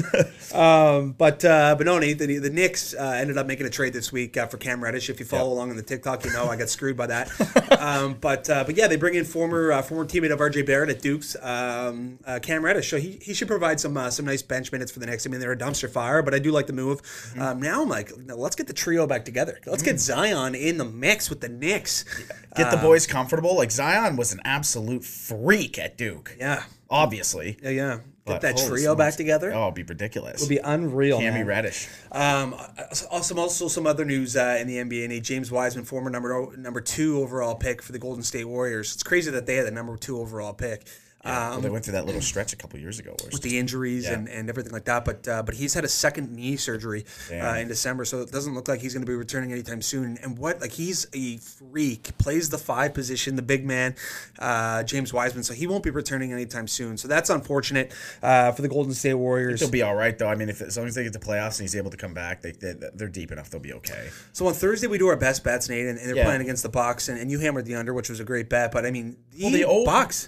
[0.53, 4.11] um, but uh, but no, the, the Knicks uh, ended up making a trade this
[4.11, 5.09] week uh, for Cam Reddish.
[5.09, 7.29] If you follow along on the TikTok, you know I got screwed by that.
[7.79, 10.89] um, but uh, but yeah, they bring in former uh, former teammate of RJ Barrett
[10.89, 12.89] at Dukes, um, uh, Cam Reddish.
[12.89, 15.27] So he, he should provide some uh, some nice bench minutes for the Knicks.
[15.27, 17.01] I mean, they're a dumpster fire, but I do like the move.
[17.37, 19.59] Um, now I'm like, let's get the trio back together.
[19.65, 22.05] Let's get Zion in the mix with the Knicks.
[22.55, 23.55] Get the boys comfortable.
[23.55, 23.82] Like Zion
[24.15, 26.35] was an absolute freak at Duke.
[26.39, 27.57] Yeah, Obviously.
[27.61, 27.99] yeah, yeah.
[28.25, 29.51] Get But that trio back together.
[29.53, 30.41] Oh, it'd be ridiculous.
[30.41, 31.19] It'd be unreal.
[31.19, 31.47] Cammy man.
[31.47, 31.89] Reddish.
[32.09, 32.55] Um,
[33.11, 35.21] also, also some other news uh, in the NBA.
[35.23, 38.93] James Wiseman, former number number two overall pick for the Golden State Warriors.
[38.93, 40.87] It's crazy that they had the number two overall pick.
[41.25, 43.15] Well, Um, they went through that little stretch a couple years ago.
[43.31, 46.31] With the injuries and, and everything like that, but uh, but he's had a second
[46.35, 49.51] knee surgery uh, in December, so it doesn't look like he's going to be returning
[49.51, 50.17] anytime soon.
[50.21, 53.95] And what like he's a freak, plays the five position, the big man,
[54.39, 56.97] uh, James Wiseman, so he won't be returning anytime soon.
[56.97, 59.59] So that's unfortunate uh, for the Golden State Warriors.
[59.61, 60.27] They'll be all right though.
[60.27, 62.13] I mean, if as long as they get to playoffs and he's able to come
[62.13, 63.49] back, they, they they're deep enough.
[63.49, 64.09] They'll be okay.
[64.33, 66.25] So on Thursday we do our best bets, Nate, and, and they're Yeah.
[66.25, 68.71] playing against the Bucks, and, and you hammered the under, which was a great bet.
[68.73, 70.27] But I mean, the, the old- Bucks,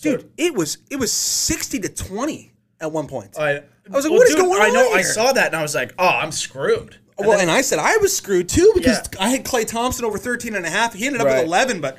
[0.00, 3.38] dude, it was it was sixty to twenty at one point.
[3.38, 4.90] I, was like, what is going on?" I know.
[4.92, 6.96] on I saw that and I was like, oh, I'm screwed.
[7.18, 9.24] well, and I said I was screwed too because Yeah.
[9.24, 10.94] I had Klay Thompson over 13 and a half.
[10.94, 11.36] He ended up Right.
[11.38, 11.98] with 11, but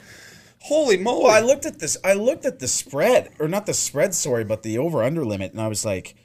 [0.60, 1.24] holy moly.
[1.26, 1.96] Well, I looked at this.
[2.04, 5.52] I looked at the spread, or not the spread, sorry, but the over under limit,
[5.54, 6.16] and I was like,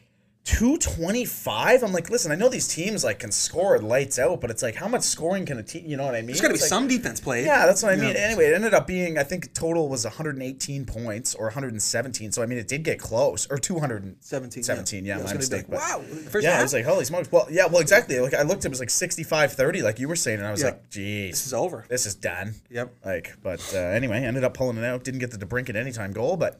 [0.44, 1.82] two twenty five.
[1.82, 4.74] I'm like, listen, I know these teams like can score lights out, but it's like,
[4.74, 5.84] how much scoring can a team?
[5.86, 6.28] You know what I mean?
[6.28, 7.44] There's got to be like- some defense played.
[7.44, 8.16] Yeah, that's what I mean.
[8.16, 12.32] Anyway, it ended up being, I think total was 118 points or 117.
[12.32, 14.16] So I mean, it did get close, or 217.
[14.20, 14.62] 17.
[14.62, 15.68] 17, yeah, I was my mistake.
[15.68, 16.00] like, wow.
[16.30, 16.60] First yeah, half?
[16.60, 17.30] I was like, holy smokes.
[17.30, 18.18] Well, yeah, well, exactly.
[18.18, 20.60] Like I looked, it was like 65 30, like you were saying, and I was
[20.62, 20.68] Yeah.
[20.70, 21.84] like, geez, this is over.
[21.88, 22.54] this is done.
[22.70, 22.94] Yep.
[23.04, 25.04] Like, but uh, anyway, ended up pulling it out.
[25.04, 26.58] Didn't get the DeBrinket anytime goal, but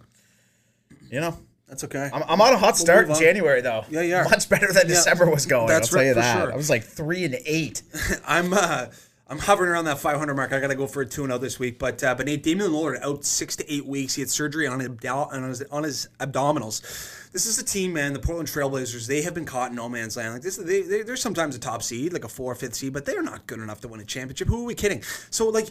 [1.11, 1.37] you know,
[1.71, 2.11] That's okay.
[2.13, 3.19] I'm, I'm on a hot start in on.
[3.19, 3.85] January though.
[3.89, 4.25] Yeah, you are.
[4.25, 5.69] Much better than December was going.
[5.69, 6.43] That's I'll tell right, you for that.
[6.43, 6.53] sure.
[6.53, 7.83] I was like three and eight.
[8.27, 8.87] I'm uh,
[9.29, 10.53] I'm hovering around that 500 mark.
[10.53, 11.79] I got to go for a 2 0 this week.
[11.79, 14.17] But uh, but Nate Damian Lillard out six to eight weeks.
[14.17, 16.81] He had surgery on his, on his on his abdominals.
[17.31, 18.13] This is a team, man.
[18.13, 19.07] The Portland Trailblazers.
[19.07, 20.33] They have been caught in no man's land.
[20.33, 22.93] Like this, they, they, they're sometimes a top seed, like a four or fifth seed,
[22.93, 24.49] but they're not good enough to win a championship.
[24.49, 25.03] Who are we kidding?
[25.31, 25.69] So like.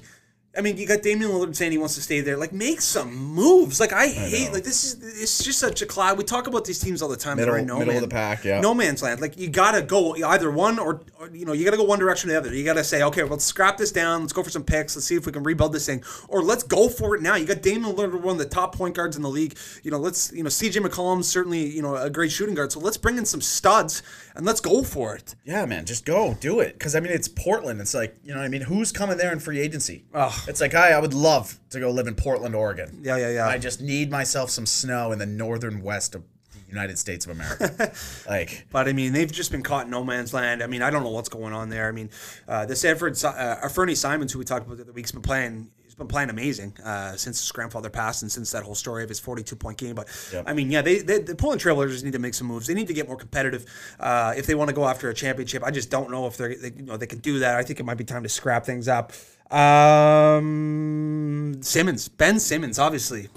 [0.60, 2.36] I mean, you got Damian Lillard saying he wants to stay there.
[2.36, 3.80] Like, make some moves.
[3.80, 4.52] Like, I, hate.
[4.52, 6.17] Like, this is it's just such a cloud.
[6.17, 7.38] We talk about these teams all the time.
[7.38, 8.60] that Middle- are no middle of the pack, yeah.
[8.60, 9.22] No man's land.
[9.22, 12.30] Like, you gotta go either one or, or you know, you gotta go one direction
[12.30, 12.54] or the other.
[12.54, 14.19] You gotta say, okay, let's scrap this down.
[14.19, 14.98] Let's go for some picks.
[14.98, 17.36] Let's see if we can rebuild this thing, or let's go for it now.
[17.36, 19.58] You got Damian Lillard, one of the top point guards in the league.
[19.84, 22.74] You know, let's you know, CJ McCollum's certainly you know a great shooting guard.
[22.74, 24.04] So let's bring in some studs
[24.36, 25.36] and let's go for it.
[25.45, 26.74] Yeah, man, just go do it.
[26.74, 27.80] Because I mean, it's Portland.
[27.80, 30.04] It's like you know, what I mean, who's coming there in free agency?
[30.13, 30.34] Ugh.
[30.49, 33.01] It's like I, I would love to go live in Portland, Oregon.
[33.03, 33.47] Yeah, yeah, yeah.
[33.47, 37.31] I just need myself some snow in the northern west of the United States of
[37.31, 37.93] America.
[38.27, 40.63] like, But I mean, they've just been caught in no man's land.
[40.63, 41.88] I mean, I don't know what's going on there.
[41.88, 42.09] I mean,
[42.47, 45.69] uh, this Edward, uh, Fernie Simons, who we talked about the other week's been playing.
[45.83, 49.09] He's been playing amazing uh, since his grandfather passed and since that whole story of
[49.09, 49.93] his 42 point game.
[49.93, 50.45] But Yep.
[50.47, 52.65] I mean, yeah, they, they the Portland Trailblazers need to make some moves.
[52.65, 53.65] They need to get more competitive
[53.99, 55.63] uh, if they want to go after a championship.
[55.63, 57.55] I just don't know if they're they, you know they can do that.
[57.55, 59.13] I think it might be time to scrap things up.
[59.49, 63.29] Um, Simmons, Ben Simmons, obviously.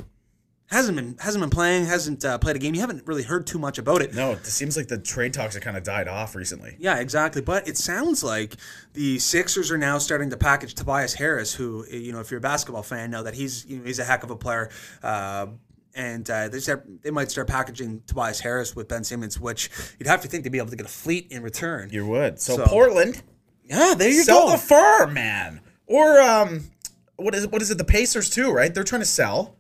[0.66, 2.75] Hasn't been hasn't been playing, hasn't uh, played a game.
[2.75, 4.14] You haven't really heard too much about it.
[4.14, 6.77] no, it seems like the trade talks have kind of died off recently.
[6.79, 7.42] Yeah, exactly.
[7.42, 8.57] But it sounds like
[8.94, 12.40] the Sixers are now starting to package Tobias Harris, who you know, if you're a
[12.40, 14.70] basketball fan, know that he's you know, he's a heck of a player.
[15.03, 15.48] Uh,
[15.94, 20.09] and uh, they start, they might start packaging Tobias Harris with Ben Simmons, which you'd
[20.09, 21.90] have to think they'd be able to get a fleet in return.
[21.92, 22.40] You would.
[22.40, 23.22] So, So- Portland,
[23.66, 24.53] yeah, there you sell go.
[24.53, 25.61] the fur, man.
[25.93, 26.71] Or um,
[27.17, 27.77] what is what is it?
[27.77, 28.73] The Pacers too, right?
[28.73, 29.57] They're trying to sell.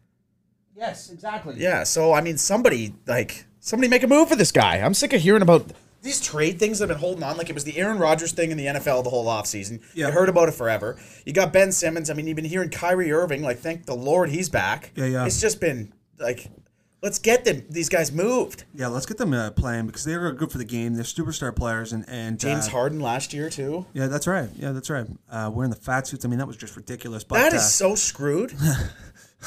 [0.74, 1.56] yes, exactly.
[1.58, 1.84] Yeah.
[1.84, 4.78] So I mean, somebody like somebody make a move for this guy.
[4.78, 7.36] I'm sick of hearing about these trade things that have been holding on.
[7.36, 9.82] Like it was the Aaron Rodgers thing in the NFL the whole offseason.
[9.94, 10.06] Yeah.
[10.06, 10.96] You heard about it forever.
[11.26, 12.08] You got Ben Simmons.
[12.08, 13.42] I mean, you've been hearing Kyrie Irving.
[13.42, 14.92] Like, thank the Lord he's back.
[14.96, 15.26] Yeah, yeah.
[15.26, 16.50] It's just been like,
[17.02, 18.64] let's get them these guys moved.
[18.74, 20.94] Yeah, let's get them uh, playing because they are good for the game.
[20.94, 23.86] They're superstar players, and and James uh, Harden last year too.
[23.92, 24.48] Yeah, that's right.
[24.56, 25.06] Yeah, that's right.
[25.30, 26.24] Uh, wearing the fat suits.
[26.24, 27.24] I mean, that was just ridiculous.
[27.24, 28.54] But That uh, is so screwed.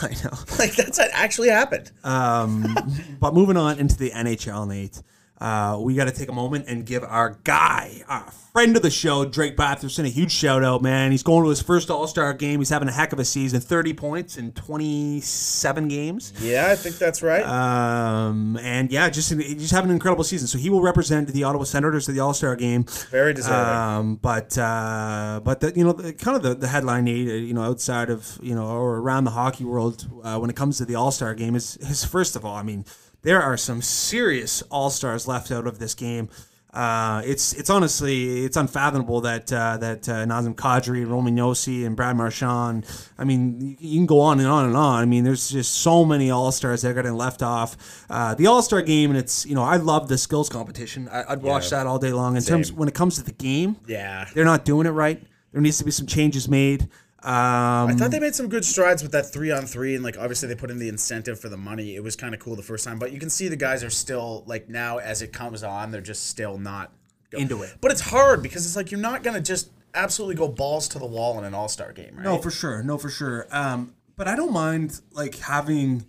[0.02, 0.32] I know.
[0.60, 1.92] like that's what actually happened.
[2.04, 2.76] Um,
[3.20, 5.02] but moving on into the NHL, Nate.
[5.40, 8.90] Uh, we got to take a moment and give our guy, our friend of the
[8.90, 11.12] show, Drake Batherson, a huge shout out, man.
[11.12, 12.62] He's going to his first All Star game.
[12.62, 16.32] He's having a heck of a season 30 points in 27 games.
[16.40, 17.44] Yeah, I think that's right.
[17.44, 20.48] Um, and yeah, just just having an incredible season.
[20.48, 22.86] So he will represent the Ottawa Senators at the All Star game.
[23.12, 23.76] Very deserving.
[23.76, 27.54] Um, but uh, but the, you know, the, kind of the, the headline, uh, you
[27.54, 30.86] know, outside of you know or around the hockey world uh, when it comes to
[30.86, 32.86] the All Star game is is first of all, I mean,
[33.26, 36.30] there are some serious All Stars left out of this game.
[36.72, 41.96] Uh, it's it's honestly it's unfathomable that uh, that uh, Nazem Kadri, Roman Josi, and
[41.96, 42.86] Brad Marchand.
[43.18, 45.02] I mean, you, can go on and on and on.
[45.02, 48.06] I mean, there's just so many All Stars that are getting left off.
[48.10, 51.08] Uh, the All Star game, and it's you know I love the skills competition.
[51.10, 51.78] I, I'd watch Yeah.
[51.80, 52.36] that all day long.
[52.36, 52.56] In Same.
[52.58, 54.28] terms when it comes to the game, yeah.
[54.34, 55.24] they're not doing it right.
[55.54, 56.90] There needs to be some changes made.
[57.26, 60.16] Um, I thought they made some good strides with that three on three, and like
[60.16, 61.96] obviously they put in the incentive for the money.
[61.96, 63.90] It was kind of cool the first time, but you can see the guys are
[63.90, 66.92] still like now as it comes on, they're just still not
[67.32, 67.74] go- Into it.
[67.82, 71.06] But it's hard because it's like you're not gonna just absolutely go balls to the
[71.08, 72.24] wall in an All Star game, right?
[72.24, 72.84] No, for sure.
[72.84, 73.48] No, for sure.
[73.50, 76.06] Um, but I don't mind like having,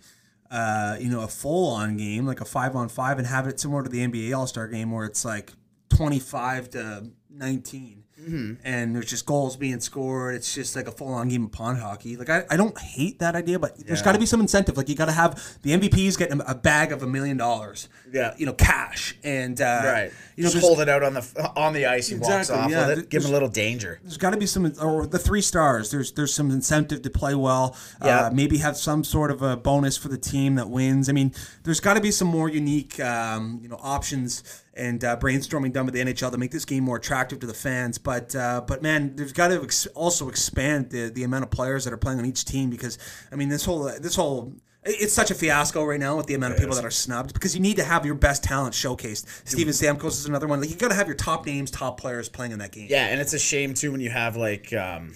[0.51, 3.59] uh, you know, a full on game, like a five on five, and have it
[3.59, 5.53] similar to the NBA All Star game where it's like
[5.89, 10.35] twenty five to 19 and there's just goals being scored.
[10.35, 12.17] It's just like a full on game of pond hockey.
[12.17, 14.05] Like I, I don't hate that idea, but there's Yeah.
[14.05, 14.75] got to be some incentive.
[14.75, 17.89] Like you got to have the MVPs getting a bag of a million dollars.
[18.11, 18.33] Yeah.
[18.37, 20.11] you know, cash and uh, right.
[20.35, 22.07] You know, just hold it out on the on the ice.
[22.07, 22.87] He walks off yeah.
[22.87, 23.09] with it.
[23.09, 23.99] Give him a little danger.
[24.03, 25.91] there's got to be some, or the three stars.
[25.91, 27.75] There's there's some incentive to play well.
[28.03, 28.25] Yeah.
[28.27, 31.09] Uh, maybe have some sort of a bonus for the team that wins.
[31.09, 35.17] I mean, there's got to be some more unique, um, you know, options and uh,
[35.17, 37.97] brainstorming done with the NHL to make this game more attractive to the fans.
[38.07, 41.83] But uh, but man, there's got to ex- also expand the the amount of players
[41.83, 42.97] that are playing on each team because
[43.33, 44.53] I mean this whole this whole.
[44.85, 47.53] It's such a fiasco right now with the amount of people that are snubbed because
[47.53, 49.25] you need to have your best talent showcased.
[49.45, 50.61] Steven Stamkos is another one.
[50.61, 52.87] Like you got to have your top names, top players playing in that game.
[52.89, 54.71] Yeah, and it's a shame too when you have like.
[54.71, 55.13] Um,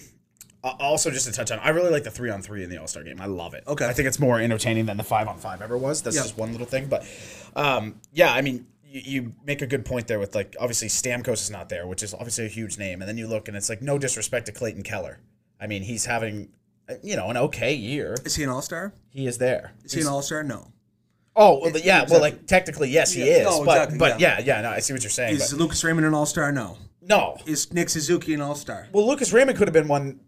[0.62, 2.86] also, just to touch on, I really like the three on three in the All
[2.86, 3.18] Star game.
[3.22, 3.64] I love it.
[3.66, 3.86] Okay.
[3.86, 6.02] I think it's more entertaining than the five on five ever was.
[6.02, 6.22] That's Yeah.
[6.22, 7.04] just one little thing, but
[7.56, 11.34] um, yeah, I mean, you, you make a good point there with like obviously Stamkos
[11.34, 13.68] is not there, which is obviously a huge name, and then you look and it's
[13.68, 15.20] like no disrespect to Clayton Keller.
[15.60, 16.50] I mean, he's having
[16.88, 18.14] uh, you know an okay year.
[18.24, 18.92] Is he an all star?
[19.10, 19.72] He is there.
[19.84, 20.42] Is he an all star?
[20.42, 20.68] No.
[21.34, 22.04] Oh, well, yeah.
[22.08, 23.44] Well, like technically, yes, he Yeah, is.
[23.46, 24.40] no, but exactly, but yeah.
[24.44, 25.36] yeah, no, I see what you're saying.
[25.36, 26.52] Is But Lucas Raymond an all star?
[26.52, 26.76] No.
[27.00, 28.88] no, Is Nick Suzuki an all star?
[28.92, 30.20] Well, Lucas Raymond could have been one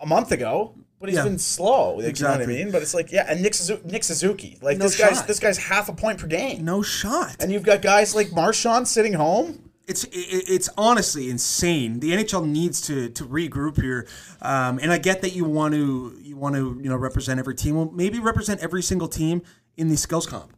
[0.00, 1.24] a month ago, but he's Yeah.
[1.24, 1.96] been slow.
[1.96, 2.70] Like, You know what I mean?
[2.70, 5.58] But it's like, yeah, and Nick, Suzu- Nick Suzuki, like No this guy's this guy's
[5.58, 7.36] half a point per game, No shot.
[7.40, 9.70] and you've got guys like Marchand sitting home.
[9.86, 12.00] It's it, it's honestly insane.
[12.00, 14.06] The NHL needs to to regroup here,
[14.42, 17.54] um, and I get that you want to you want to you know represent every
[17.54, 17.74] team.
[17.76, 19.40] Well, maybe represent every single team
[19.78, 20.52] in the skills comp.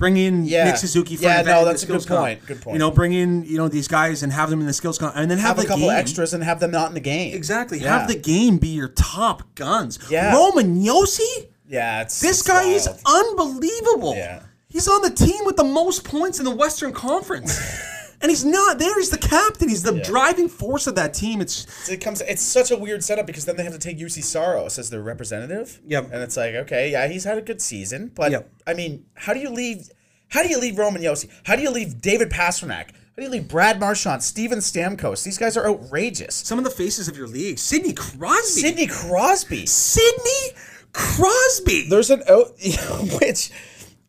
[0.00, 0.64] Bring in Yeah.
[0.64, 2.20] Nick Suzuki for Yeah, an event no, that's a good skills comp.
[2.20, 2.46] point.
[2.46, 2.72] Good point.
[2.74, 5.14] You know, bring in you know these guys and have them in the skills comp,
[5.14, 5.96] and then have, Have a couple game.
[5.96, 7.34] extras and have them not in the game.
[7.34, 7.78] Exactly.
[7.78, 7.98] Yeah.
[7.98, 9.98] Have the game be your top guns.
[10.10, 10.34] Yeah.
[10.34, 11.48] Roman Josi.
[11.68, 14.14] Yeah, it's This it's guy is unbelievable.
[14.16, 14.40] Yeah.
[14.68, 17.60] He's on the team with the most points in the Western Conference.
[18.22, 18.98] and he's not there.
[18.98, 19.68] He's the captain.
[19.68, 21.40] He's the driving force of that team.
[21.40, 22.20] It's It comes.
[22.22, 25.02] It's such a weird setup because then they have to take Juuse Saros as their
[25.02, 25.80] representative.
[25.86, 26.10] Yep.
[26.12, 28.52] And it's like, okay, yeah, he's had a good season, but Yep.
[28.66, 29.88] I mean, how do you leave?
[30.28, 31.28] How do you leave Roman Josi?
[31.44, 32.90] How do you leave David Pastrnak?
[32.92, 35.24] How do you leave Brad Marchand, Steven Stamkos?
[35.24, 36.34] These guys are outrageous.
[36.34, 37.58] some of the faces of your league.
[37.58, 38.60] Sidney Crosby.
[38.60, 39.66] Sidney Crosby.
[39.66, 40.56] Sidney
[40.92, 41.86] Crosby.
[41.88, 42.52] There's an out,
[43.20, 43.50] which,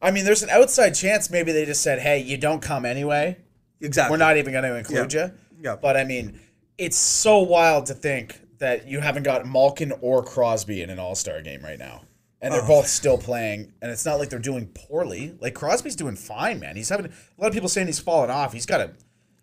[0.02, 3.38] I mean, there's an outside chance maybe they just said, "Hey, you don't come anyway.
[3.82, 4.14] Exactly.
[4.14, 5.28] We're not even going to include Yeah.
[5.28, 5.76] you." Yeah.
[5.76, 6.40] But I mean,
[6.78, 11.16] it's so wild to think that you haven't got Malkin or Crosby in an All
[11.16, 12.02] Star game right now,
[12.42, 13.74] and they're both still playing.
[13.82, 15.36] And it's not like they're doing poorly.
[15.40, 16.76] Like Crosby's doing fine, man.
[16.76, 17.10] He's having a
[17.42, 18.54] lot of people saying he's fallen off.
[18.54, 18.92] He's got a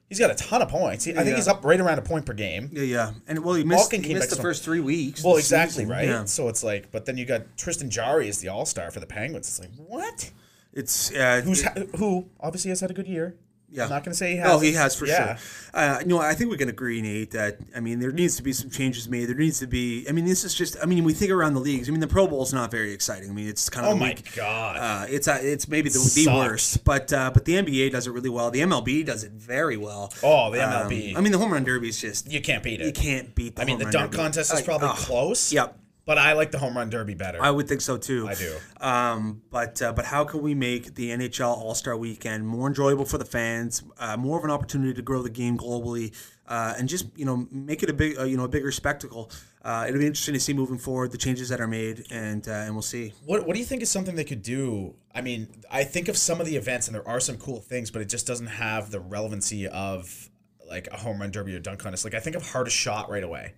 [0.08, 1.04] He's got a ton of points.
[1.04, 1.36] He, I think Yeah.
[1.36, 2.70] he's up right around a point per game.
[2.72, 3.12] Yeah, yeah.
[3.26, 5.22] And well, he missed, Malkin he came missed the some- first three weeks.
[5.22, 5.90] Well, exactly season.
[5.90, 6.08] right.
[6.08, 6.24] Yeah.
[6.24, 9.06] So it's like, but then you got Tristan Jarry as the All Star for the
[9.06, 9.46] Penguins.
[9.48, 10.30] It's like what?
[10.72, 13.34] It's uh, Who's it- ha- who obviously has had a good year.
[13.70, 13.84] Yeah.
[13.84, 14.50] I'm not going to say he has.
[14.50, 15.36] Oh, he has for yeah.
[15.36, 15.46] sure.
[15.74, 18.52] Uh, no, I think we can agree, Nate, that I mean there needs to be
[18.52, 19.26] some changes made.
[19.26, 20.06] There needs to be.
[20.08, 20.76] I mean, this is just.
[20.82, 21.88] I mean, we think around the leagues.
[21.88, 23.28] I mean, the Pro Bowl is not very exciting.
[23.28, 23.92] I mean, it's kind of.
[23.92, 24.76] Oh my God.
[24.78, 28.12] Uh, it's uh, it's maybe the, the worst, but uh, but the NBA does it
[28.12, 28.50] really well.
[28.50, 30.12] The MLB does it very well.
[30.22, 31.10] Oh, the MLB.
[31.12, 32.86] Um, I mean, the home run derby is just You can't beat it.
[32.86, 33.56] you can't beat.
[33.56, 34.16] The I mean, the dunk derby.
[34.16, 35.52] contest is probably close.
[35.52, 35.78] Yep.
[36.08, 37.38] But I like the home run derby better.
[37.42, 38.26] I would think so too.
[38.26, 38.56] I do.
[38.80, 43.04] Um, but uh, but how can we make the NHL All Star Weekend more enjoyable
[43.04, 46.14] for the fans, uh, more of an opportunity to grow the game globally,
[46.46, 49.30] uh, and just you know make it a big uh, you know a bigger spectacle?
[49.68, 52.52] uh, it'll be interesting to see moving forward the changes that are made, and uh,
[52.52, 53.12] and we'll see.
[53.26, 54.94] What What do you think is something they could do?
[55.14, 57.90] I mean, I think of some of the events, and there are some cool things,
[57.90, 60.30] but it just doesn't have the relevancy of
[60.66, 62.04] like a home run derby or dunk contest.
[62.04, 63.52] Like I think of hardest shot right away.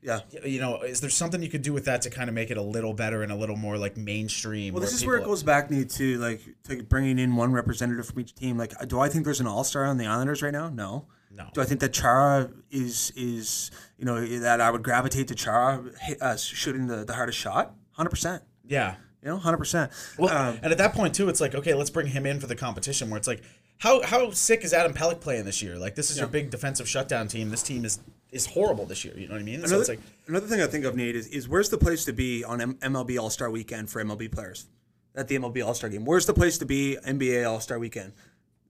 [0.00, 0.20] Yeah.
[0.44, 2.56] You know, is there something you could do with that to kind of make it
[2.56, 4.74] a little better and a little more like mainstream?
[4.74, 8.06] Well, this is where it goes back need to like to bringing in one representative
[8.06, 8.56] from each team.
[8.56, 10.68] Like, do I think there's an all star on the Islanders right now?
[10.68, 11.06] No.
[11.30, 11.46] No.
[11.52, 15.84] Do I think that Chara is is you know that I would gravitate to Chara
[16.20, 17.74] uh, shooting the, the hardest shot?
[17.92, 18.42] Hundred percent.
[18.66, 18.96] Yeah.
[19.22, 19.90] You know, hundred percent.
[20.16, 22.46] Well, Um, and at that point too, it's like okay, let's bring him in for
[22.46, 23.10] the competition.
[23.10, 23.42] Where it's like,
[23.78, 25.76] how how sick is Adam Pelech playing this year?
[25.76, 27.50] Like this is your big defensive shutdown team.
[27.50, 27.98] This team is
[28.30, 29.14] is horrible this year.
[29.16, 29.60] You know what I mean?
[29.60, 32.04] so Another, it's like another thing I think of, Nate, is, is where's the place
[32.06, 34.66] to be on M- MLB All Star Weekend for MLB players?
[35.14, 38.12] At the MLB All Star Game, where's the place to be NBA All Star Weekend?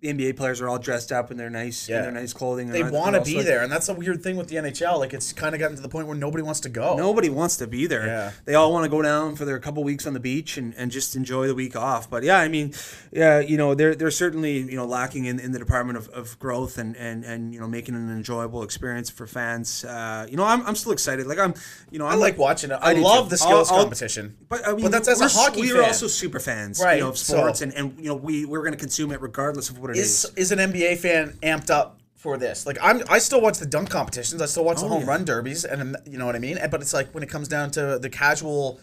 [0.00, 1.96] The NBA players are all dressed up in their nice, Yeah.
[1.98, 2.68] in their nice clothing.
[2.70, 4.96] they want to be there, and that's a weird thing with the NHL.
[5.00, 6.96] Like it's kind of gotten to the point where nobody wants to go.
[6.96, 8.06] Nobody wants to be there.
[8.06, 8.30] Yeah.
[8.44, 10.92] They all want to go down for their couple weeks on the beach and, and
[10.92, 12.08] just enjoy the week off.
[12.08, 12.74] But yeah, I mean,
[13.10, 16.38] yeah, you know, they're they're certainly you know lacking in, in the department of, of
[16.38, 19.84] growth and, and, and you know making an enjoyable experience for fans.
[19.84, 21.26] Uh, you know, I'm, I'm still excited.
[21.26, 21.54] Like I'm,
[21.90, 22.78] you know, I I'm like watching it.
[22.80, 23.30] I, do love too.
[23.30, 24.36] the skills I'll- I'll- competition.
[24.48, 25.80] But I mean, that's as a we're, hockey we fan.
[25.80, 28.44] are also super fans, Right, You know, of so- sports, and, and you know we
[28.44, 30.24] we're going to consume it regardless of what it is.
[30.24, 32.66] is is an NBA fan amped up for this?
[32.66, 34.42] Like I'm, I still watch the dunk competitions.
[34.42, 35.08] I still watch the Oh, home yeah.
[35.08, 36.58] run derbies, and you know what I mean.
[36.70, 38.80] But it's like when it comes down to the casual,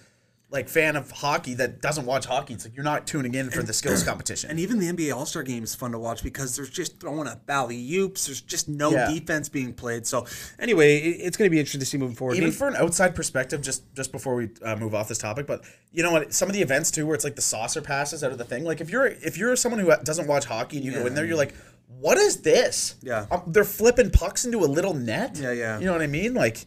[0.52, 3.64] like fan of hockey that doesn't watch hockey, it's like you're not tuning in for
[3.64, 4.50] the skills competition.
[4.50, 7.28] And even the NBA All Star game is fun to watch because there's just throwing
[7.28, 8.28] up alley oops.
[8.28, 9.12] There's just no Yeah.
[9.12, 10.06] defense being played.
[10.08, 10.26] So
[10.60, 12.38] anyway, it, it's going to be interesting to see moving forward.
[12.38, 15.64] even for an outside perspective, just just before we uh, move off this topic, but
[15.92, 16.32] you know what?
[16.34, 18.64] Some of the events too, where it's like the saucer passes out of the thing.
[18.64, 21.26] Like if you're if you're someone who doesn't watch hockey and you go in there,
[21.26, 21.56] you're like,
[22.00, 22.96] what is this?
[23.02, 23.26] Yeah.
[23.32, 25.38] Um, they're flipping pucks into a little net.
[25.42, 25.80] Yeah, yeah.
[25.80, 26.34] You know what I mean?
[26.34, 26.66] Like,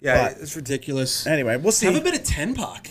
[0.00, 1.26] yeah, but- it's ridiculous.
[1.26, 1.86] anyway, we'll see.
[1.86, 2.88] Have a bit of ten puck.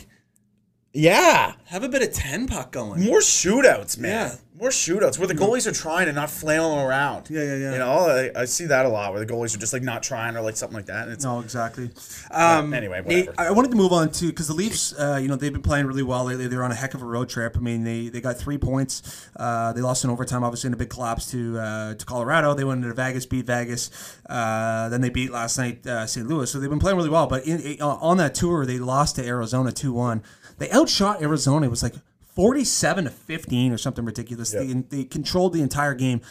[0.94, 1.54] yeah.
[1.66, 3.04] Have a bit of ten puck going.
[3.04, 4.12] More shootouts, man.
[4.32, 4.36] Yeah.
[4.58, 7.30] More shootouts where the goalies are trying and not flailing around.
[7.30, 7.72] Yeah, yeah, yeah.
[7.74, 10.02] You know, I, I see that a lot where the goalies are just like not
[10.02, 11.04] trying or like something like that.
[11.04, 11.92] And it's No, exactly.
[12.32, 13.50] Um, anyway, Nate, whatever.
[13.50, 15.88] I wanted to move on to because the Leafs, uh, you know, they've been playing
[15.88, 16.48] really well lately.
[16.48, 17.58] They're on a heck of a road trip.
[17.58, 19.28] I mean, they, they got three points.
[19.36, 22.54] Uh, they lost in overtime, obviously, in a big collapse to uh, to Colorado.
[22.54, 23.92] They went into Vegas, beat Vegas.
[24.30, 26.26] Uh, then they beat last night uh, St.
[26.28, 26.50] Louis.
[26.50, 27.28] So they've been playing really well.
[27.28, 30.24] But in, uh, on that tour, they lost to Arizona two one.
[30.60, 31.66] They outshot Arizona.
[31.66, 31.96] It was like
[32.36, 34.52] forty seven to fifteen or something ridiculous.
[34.52, 36.22] They, they controlled the entire game.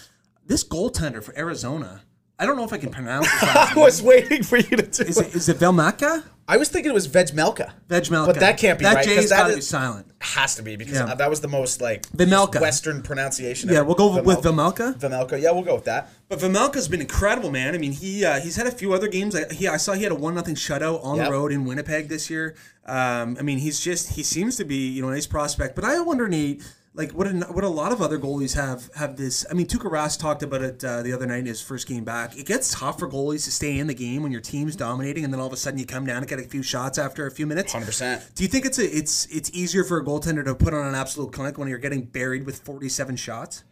[0.46, 2.02] This goaltender for Arizona.
[2.44, 5.02] I don't know if I can pronounce his I was waiting for you to do
[5.02, 6.22] Is it, is it Velmaka?
[6.46, 7.72] I was thinking it was Veg Melka.
[7.88, 8.26] Vegmelka.
[8.26, 10.06] But that can't be that right, J 'cause has got to is- be silent.
[10.20, 11.14] Has to be because Yeah.
[11.14, 12.60] that was the most like Vimelka.
[12.60, 13.70] Western pronunciation.
[13.70, 13.86] Yeah, ever.
[13.86, 14.94] we'll go with Vimelka.
[14.94, 15.00] Vimelka.
[15.00, 15.40] Vimelka.
[15.40, 16.10] Yeah, we'll go with that.
[16.28, 17.74] But Vimelka's been incredible, man.
[17.74, 19.34] I mean, he uh, he's had a few other games.
[19.34, 21.26] I, he, I saw he had a one nothing shutout on Yep.
[21.26, 22.54] the road in Winnipeg this year.
[22.86, 25.74] Um, I mean, he's just he seems to be you know a nice prospect.
[25.74, 26.62] But I wonder, Nate,
[26.94, 29.44] like what a, what a lot of other goalies have have this.
[29.50, 32.04] I mean, Tuukka Rask talked about it uh, the other night in his first game
[32.04, 32.38] back.
[32.38, 35.32] It gets tough for goalies to stay in the game when your team's dominating, and
[35.32, 37.32] then all of a sudden you come down and get a few shots after a
[37.32, 37.72] few minutes.
[37.74, 38.34] 100%.
[38.34, 40.94] Do you think it's a it's it's easier for a goaltender to put on an
[40.94, 43.64] absolute clinic when you're getting buried with 47 shots?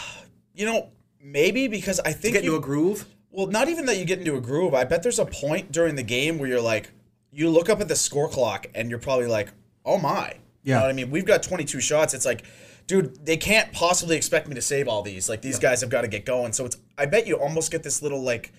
[0.59, 0.89] You know,
[1.21, 3.05] maybe because I think Get you, into a groove?
[3.31, 4.73] Well, not even that you get into a groove.
[4.73, 6.93] I bet there's a point during the game where you're like,
[7.31, 9.51] you look up at the score clock and you're probably like,
[9.85, 10.37] oh my.
[10.67, 10.79] You Yeah.
[10.79, 11.11] know what I mean?
[11.13, 12.13] We've got 22 shots.
[12.13, 12.43] It's like,
[12.89, 15.29] dude, they can't possibly expect me to save all these.
[15.29, 16.53] Like, these guys have got to get going.
[16.53, 18.53] So it's, I bet you almost get this little, like,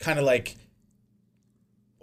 [0.00, 0.56] kind of like,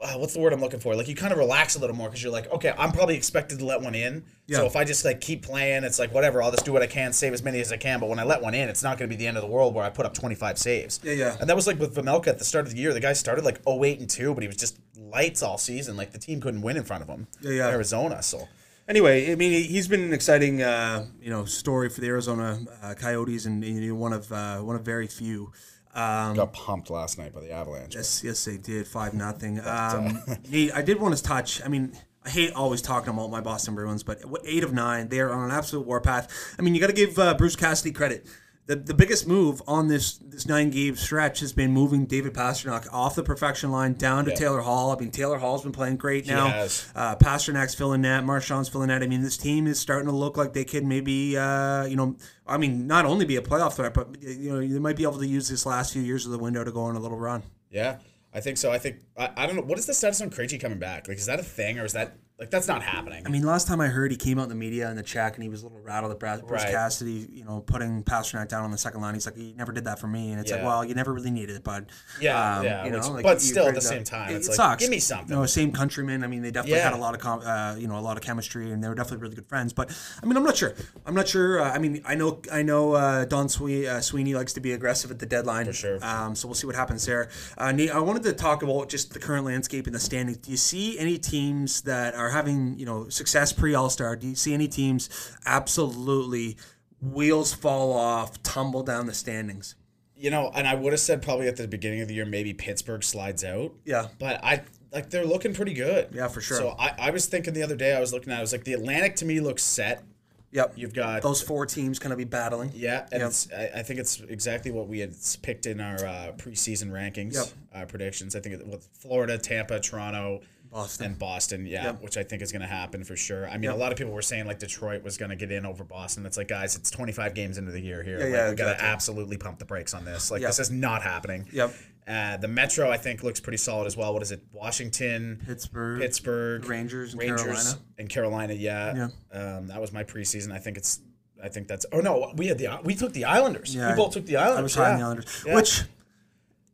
[0.01, 0.95] uh, what's the word I'm looking for?
[0.95, 3.59] Like, you kind of relax a little more because you're like, okay, I'm probably expected
[3.59, 4.23] to let one in.
[4.47, 4.57] Yeah.
[4.59, 6.87] So if I just, like, keep playing, it's like, whatever, I'll just do what I
[6.87, 7.99] can, save as many as I can.
[7.99, 9.49] But when I let one in, it's not going to be the end of the
[9.49, 10.99] world where I put up 25 saves.
[11.03, 11.37] Yeah, yeah.
[11.41, 12.93] And that was like with Vamelka at the start of the year.
[12.93, 15.97] The guy started like 08 and 2, but he was just lights all season.
[15.97, 17.27] Like the team couldn't win in front of him.
[17.41, 17.67] Yeah, yeah.
[17.67, 18.23] Arizona.
[18.23, 18.47] So
[18.91, 22.93] Anyway, I mean, he's been an exciting, uh, you know, story for the Arizona uh,
[22.93, 25.53] Coyotes, and, and, you know, one of uh, one of very few.
[25.95, 27.95] Um, got pumped last night by the Avalanche.
[27.95, 29.61] yes, yes, they did five nothing.
[29.65, 31.63] Um, Nate, I did want to touch.
[31.63, 31.93] I mean,
[32.25, 35.31] I hate always talking about my Boston Bruins, but what- eight of nine, they are
[35.31, 36.27] on an absolute warpath.
[36.59, 38.27] I mean, you got to give uh, Bruce Cassidy credit.
[38.71, 42.87] The, the biggest move on this this nine game stretch has been moving David Pastrnak
[42.93, 44.95] off the perfection line down to Taylor Hall.
[44.95, 46.47] I mean, Taylor Hall's been playing great now.
[46.47, 46.89] has.
[46.95, 48.23] Uh, Pastrnak's filling net.
[48.23, 49.03] Marchand's filling net.
[49.03, 52.15] I mean, this team is starting to look like they could maybe, uh, you know,
[52.47, 55.19] I mean, not only be a playoff threat, but you know, they might be able
[55.19, 57.43] to use this last few years of the window to go on a little run.
[57.69, 57.97] Yeah,
[58.33, 58.71] I think so.
[58.71, 61.09] I think I, I don't know what is the status on Krejci coming back.
[61.09, 63.23] Like, is that a thing or is that Like that's not happening.
[63.23, 65.35] I mean, last time I heard, he came out in the media in the check,
[65.35, 66.71] and he was a little rattled at Bruce Right.
[66.71, 69.13] Cassidy, you know, putting Pastrnak down on the second line.
[69.13, 71.29] He's like, he never did that for me, and it's like, well, you never really
[71.29, 71.91] needed it, bud.
[72.19, 74.51] Yeah, yeah, You know, which- like, but still at the same time, it, it's it
[74.51, 74.81] like, sucks.
[74.83, 75.29] give me something.
[75.29, 76.23] You know, same countrymen.
[76.23, 76.85] I mean, they definitely Yeah.
[76.85, 78.95] had a lot of, com- uh, you know, a lot of chemistry, and they were
[78.95, 79.71] definitely really good friends.
[79.71, 80.73] But I mean, I'm not sure.
[81.05, 81.61] I'm not sure.
[81.61, 84.71] Uh, I mean, I know, I know, uh, Don Sweeney, uh, Sweeney likes to be
[84.73, 85.67] aggressive at the deadline.
[85.67, 86.03] For sure.
[86.03, 87.29] Um, so we'll see what happens there.
[87.55, 90.37] Uh, Nate, I wanted to talk about just the current landscape in the standings.
[90.37, 94.15] Do you see any teams that are having you know success pre All Star?
[94.15, 95.09] Do you see any teams
[95.45, 96.57] absolutely
[97.01, 99.75] wheels fall off, tumble down the standings?
[100.15, 102.53] you know, and I would have said probably at the beginning of the year maybe
[102.53, 103.73] Pittsburgh slides out.
[103.85, 104.09] Yeah.
[104.19, 104.61] But I
[104.91, 106.09] like they're looking pretty good.
[106.13, 106.57] Yeah, for sure.
[106.57, 108.51] So I, I was thinking the other day I was looking at it, I was
[108.51, 110.03] like the Atlantic to me looks set.
[110.51, 110.73] Yep.
[110.75, 112.71] You've got those four teams going to be battling.
[112.75, 113.27] Yeah, and Yep.
[113.29, 117.33] it's, I, I think it's exactly what we had picked in our uh, preseason rankings
[117.33, 117.45] Yep.
[117.73, 118.35] uh, predictions.
[118.35, 120.41] I think it, with Florida, Tampa, Toronto,
[120.71, 121.05] Boston.
[121.07, 121.65] and Boston.
[121.65, 122.01] Yeah, Yep.
[122.01, 123.47] which I think is going to happen for sure.
[123.49, 125.65] I mean, a lot of people were saying like Detroit was going to get in
[125.65, 126.25] over Boston.
[126.25, 128.17] It's like guys, it's 25 games into the year here.
[128.19, 130.31] Yeah, like, yeah, we got to absolutely pump the brakes on this.
[130.31, 130.49] Like Yep.
[130.49, 131.47] this is not happening.
[131.51, 131.73] Yep.
[132.07, 134.11] Uh, the Metro, I think, looks pretty solid as well.
[134.13, 134.41] What is it?
[134.51, 137.79] Washington, Pittsburgh, Pittsburgh, Rangers, and Rangers, Carolina.
[137.99, 138.53] and Carolina.
[138.53, 140.51] Yeah, Um, that was my preseason.
[140.51, 140.99] I think it's.
[141.43, 141.85] I think that's.
[141.91, 143.75] Oh no, we had the we took the Islanders.
[143.75, 144.77] Yeah, we both took the Islanders.
[144.77, 145.03] I was on the.
[145.05, 145.55] Islanders, Yeah.
[145.55, 145.81] which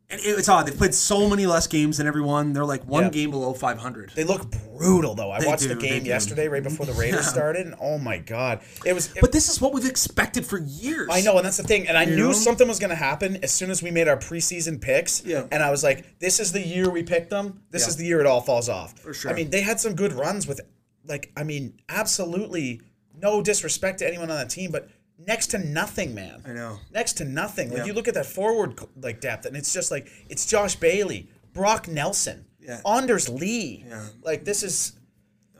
[0.09, 0.65] and it- it's odd.
[0.67, 2.53] They've played so many less games than everyone.
[2.53, 3.09] They're like one Yeah.
[3.09, 4.11] game below 500.
[4.15, 5.31] They look brutal though.
[5.31, 6.09] I They watched do, the they game do.
[6.09, 9.09] yesterday, right before the Raiders started, and oh my god, it was.
[9.19, 11.09] But this is what we've expected for years.
[11.11, 11.87] I know, and that's the thing.
[11.87, 12.31] And I knew know?
[12.33, 15.23] something was going to happen as soon as we made our preseason picks.
[15.25, 15.43] Yeah.
[15.51, 17.61] And I was like, this is the year we picked them.
[17.71, 17.87] This Yeah.
[17.89, 18.97] is the year it all falls off.
[18.99, 19.31] For sure.
[19.31, 20.61] I mean, they had some good runs with,
[21.05, 22.81] like, I mean, absolutely
[23.19, 24.87] no disrespect to anyone on that team, but
[25.17, 26.41] next to nothing, man.
[26.45, 26.79] I know.
[26.91, 27.69] Next to nothing.
[27.69, 27.85] Like, Yeah.
[27.85, 31.87] you look at that forward, like, depth, and it's just like, it's Josh Bailey, Brock
[31.87, 32.81] Nelson, Yeah.
[32.85, 33.85] Anders Lee.
[33.87, 34.05] Yeah.
[34.23, 34.93] Like, this is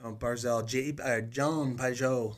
[0.04, 2.36] Oh, Barzal, J, uh, John Pageau,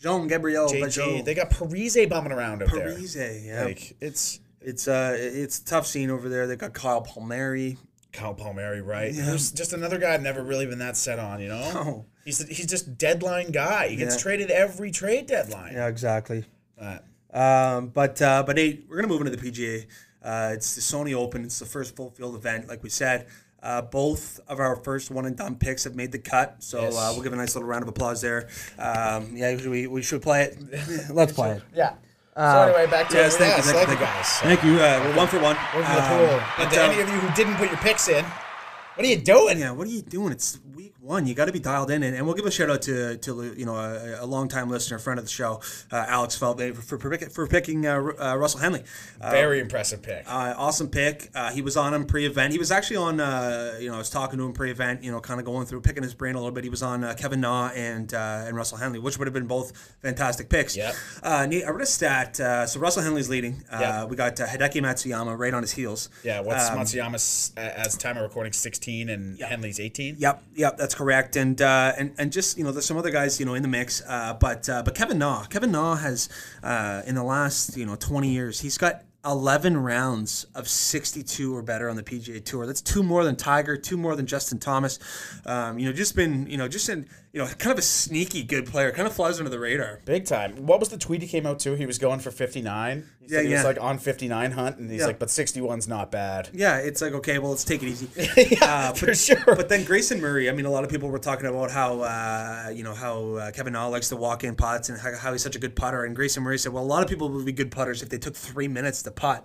[0.00, 0.80] Jean Gabriel JG.
[0.82, 2.88] Pageau, They got Parise bumming around out there.
[2.88, 3.46] Parise.
[3.46, 4.40] Yeah, Like, it's.
[4.60, 6.46] it's uh, it's a tough scene over there.
[6.48, 7.78] They got Kyle Palmieri.
[8.12, 9.14] Kyle Palmieri, right?
[9.14, 11.72] Who's just another guy I've never really been that set on, you know?
[11.72, 12.06] No.
[12.24, 13.88] He's he's just deadline guy.
[13.88, 14.22] He gets Yeah.
[14.22, 15.72] traded every trade deadline.
[15.74, 16.44] Yeah, exactly.
[16.80, 16.98] Uh,
[17.32, 19.86] Um, but uh, but hey, we're gonna move into the PGA.
[20.22, 21.44] Uh, it's the Sony Open.
[21.44, 23.26] It's the first full field event, like we said.
[23.62, 26.96] Uh, both of our first one and done picks have made the cut, so Yes.
[26.96, 28.48] uh, we'll give a nice little round of applause there.
[28.78, 30.56] Um, yeah, we, we should play it.
[31.10, 31.62] Let's play it.
[31.74, 31.92] yeah.
[32.34, 34.28] so anyway, back to Yes, thank you, yes, thank you, thank you guys.
[34.40, 34.72] Thank you.
[34.80, 35.56] Uh, we're one for one.
[35.74, 36.28] Over the Um, pool.
[36.38, 39.08] And but, to uh, any of you who didn't put your picks in, what are
[39.08, 39.58] you doing?
[39.58, 40.32] Yeah, what are you doing?
[40.32, 41.26] It's week one.
[41.26, 43.54] You got to be dialed in, and, and we'll give a shout out to to
[43.56, 45.60] you know a, a longtime listener, friend of the show,
[45.92, 48.84] uh, Alex Feldman for for, pick- for picking uh, uh, Russell Henley.
[49.20, 50.24] Uh, Very impressive pick.
[50.26, 51.28] uh, awesome pick.
[51.34, 52.52] Uh, he was on him pre-event.
[52.52, 53.20] He was actually on.
[53.20, 55.02] Uh, you know, I was talking to him pre-event.
[55.04, 56.64] You know, kind of going through, picking his brain a little bit.
[56.64, 59.46] He was on uh, Kevin Na and uh, and Russell Henley, which would have been
[59.46, 59.72] both
[60.02, 60.76] fantastic picks.
[60.76, 60.92] Yeah.
[61.22, 62.40] Uh, I read a stat.
[62.40, 63.62] Uh, so Russell Henley's leading.
[63.70, 64.10] Uh, Yep.
[64.10, 66.10] We got uh, Hideki Matsuyama right on his heels.
[66.22, 70.16] yeah, what's um, Matsuyama's as time of recording 16 and Henley's 18?
[70.18, 71.36] Yep, yep, that's correct.
[71.36, 73.68] And uh, and and just you know, there's some other guys you know in the
[73.68, 74.02] mix.
[74.06, 76.28] Uh, but uh, but Kevin Na, Kevin Na has
[76.62, 81.62] uh, in the last you know 20 years, he's got 11 rounds of 62 or
[81.62, 82.66] better on the PGA Tour.
[82.66, 84.98] That's two more than Tiger, two more than Justin Thomas.
[85.44, 88.42] Um, you know, just been you know just in you know kind of a sneaky
[88.42, 90.00] good player, kind of flies under the radar.
[90.04, 90.66] Big time.
[90.66, 91.74] What was the tweet he came out to?
[91.76, 93.04] He was going for 59.
[93.20, 95.06] He said Yeah, he was like on 59 hunt, and he's Yeah.
[95.08, 96.48] like, but 61's not bad.
[96.54, 98.08] Yeah, it's like okay, well, let's take it easy.
[98.56, 99.44] yeah, for sure.
[99.44, 102.70] But then Grayson Murray, I mean, a lot of people were talking about how uh,
[102.74, 105.42] you know how uh, Kevin Na likes to walk in pots and how, how he's
[105.42, 106.04] such a good putter.
[106.04, 108.18] And Grayson Murray said, well, a lot of people would be good putters if they
[108.18, 109.44] took three minutes to putt.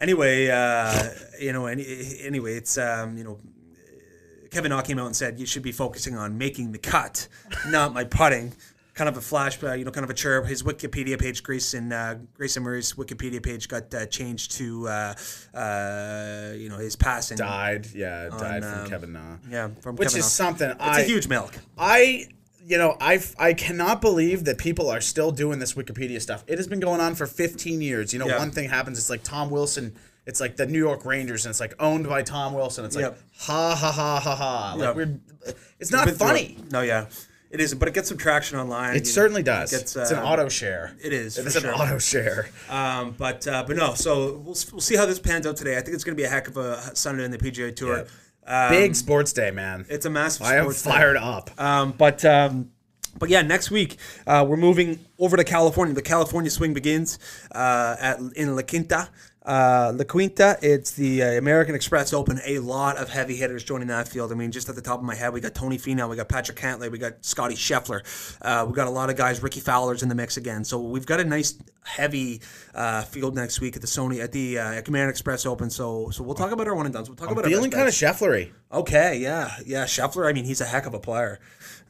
[0.00, 1.10] Anyway, uh,
[1.40, 1.84] you know, any,
[2.22, 3.38] anyway, it's um, you know.
[4.50, 7.28] Kevin Na came out and said you should be focusing on making the cut,
[7.68, 8.54] not my putting.
[8.94, 10.46] Kind of a flash, uh, you know, kind of a chirp.
[10.46, 15.14] His Wikipedia page, Grayson uh, Grayson Murray's Wikipedia page got uh, changed to, uh,
[15.54, 17.36] uh, you know, his passing.
[17.36, 17.86] died.
[17.94, 19.36] Yeah, died um, from Kevin Na.
[19.50, 20.28] Yeah, from Which Kevin is Na.
[20.28, 21.54] something It's I a huge milk.
[21.76, 22.26] I
[22.64, 26.44] you know I I cannot believe that people are still doing this Wikipedia stuff.
[26.46, 28.12] It has been going on for 15 years.
[28.12, 28.38] You know, Yeah.
[28.38, 28.98] one thing happens.
[28.98, 29.94] It's like Tom Wilson.
[30.26, 32.84] It's like the New York Rangers, and it's like owned by Tom Wilson.
[32.84, 33.18] It's like Yep.
[33.38, 34.74] ha ha ha ha ha.
[34.76, 34.96] Like Yep.
[34.96, 36.56] we're, it's not funny.
[36.58, 36.70] it.
[36.70, 37.06] No, yeah,
[37.50, 37.78] it isn't.
[37.78, 38.90] But it gets some traction online.
[38.90, 39.70] It you know, certainly does.
[39.70, 40.94] gets, it's an uh, auto share.
[41.02, 41.74] it is, It's an sure.
[41.74, 42.50] auto share.
[42.68, 43.94] Um, but uh, but no.
[43.94, 45.78] So we'll, we'll see how this pans out today.
[45.78, 48.04] I think it's going to be a heck of a Sunday in the PGA Tour.
[48.48, 49.84] Um, Big sports day, man.
[49.90, 50.46] It's a massive.
[50.46, 50.90] I am sports day.
[50.90, 51.50] fired up.
[51.60, 52.70] Um, but um,
[53.18, 55.94] but yeah, next week uh, we're moving over to California.
[55.94, 57.18] The California swing begins
[57.52, 59.10] uh, at in La Quinta.
[59.48, 62.38] Uh, La Quinta, it's the uh, American Express Open.
[62.44, 64.30] A lot of heavy hitters joining that field.
[64.30, 66.28] I mean, just at the top of my head, we got Tony Finau, we got
[66.28, 68.02] Patrick Cantlay, we got Scotty Scheffler.
[68.42, 69.42] Uh, we got a lot of guys.
[69.42, 70.64] Rickie Fowler's in the mix again.
[70.64, 72.42] So we've got a nice heavy
[72.74, 75.70] uh, field next week at the Sony at the uh, American Express Open.
[75.70, 77.04] So so we'll talk about our one and done.
[77.06, 77.98] We'll talk about our Feeling kind of bets.
[78.02, 78.50] Schefflery.
[78.70, 79.16] okay.
[79.16, 79.84] Yeah, yeah.
[79.86, 80.28] Scheffler.
[80.28, 81.40] I mean, he's a heck of a player.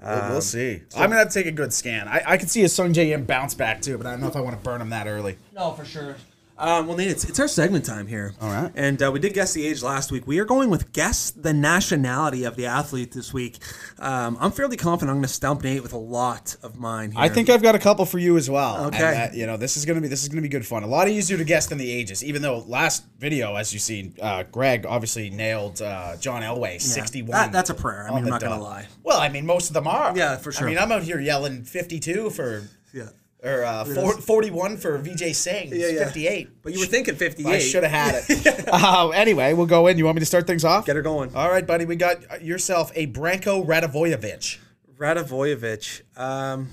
[0.01, 0.83] We'll, we'll see.
[0.95, 2.07] I'm gonna have to take a good scan.
[2.07, 4.37] I, I could see a Sungjae Im bounce back too, but I don't know if
[4.37, 5.39] I want to burn him that early.
[5.53, 6.15] No, for sure.
[6.61, 8.35] Um, well, Nate, it's, it's our segment time here.
[8.41, 8.73] All right.
[8.75, 10.27] And uh, we did guess the age last week.
[10.27, 13.59] We are going with guess the nationality of the athlete this week.
[14.01, 17.21] Um, I'm fairly confident I'm going to stump Nate with a lot of mine here.
[17.21, 18.87] I think I've got a couple for you as well.
[18.87, 18.97] Okay.
[19.05, 20.83] And that, you know, this is gonna be this is gonna be good fun.
[20.83, 22.25] A lot easier to guess than the ages.
[22.25, 27.31] Even though last video, as you seen, uh, Greg obviously nailed uh, John Elway, sixty-one.
[27.31, 28.07] That- that's a prayer.
[28.07, 28.87] I mean, I'm not gonna lie.
[29.05, 30.17] Well, I mean, most of them are.
[30.17, 30.67] Yeah, for sure.
[30.67, 33.09] I mean, I'm out here yelling fifty-two for Yeah.
[33.43, 35.69] Or uh, four, 41 for Vijay Singh.
[35.73, 36.05] Yeah, yeah.
[36.05, 36.61] fifty-eight.
[36.63, 37.47] But you were thinking 58.
[37.49, 38.69] I should have had it.
[38.73, 39.97] uh, anyway, we'll go in.
[39.97, 40.87] You want me to start things off?
[40.87, 41.35] Get her going.
[41.37, 41.85] All right, buddy.
[41.85, 44.59] We got yourself a Branko Radivojevic.
[44.99, 46.03] Radivojevic.
[46.21, 46.71] Um,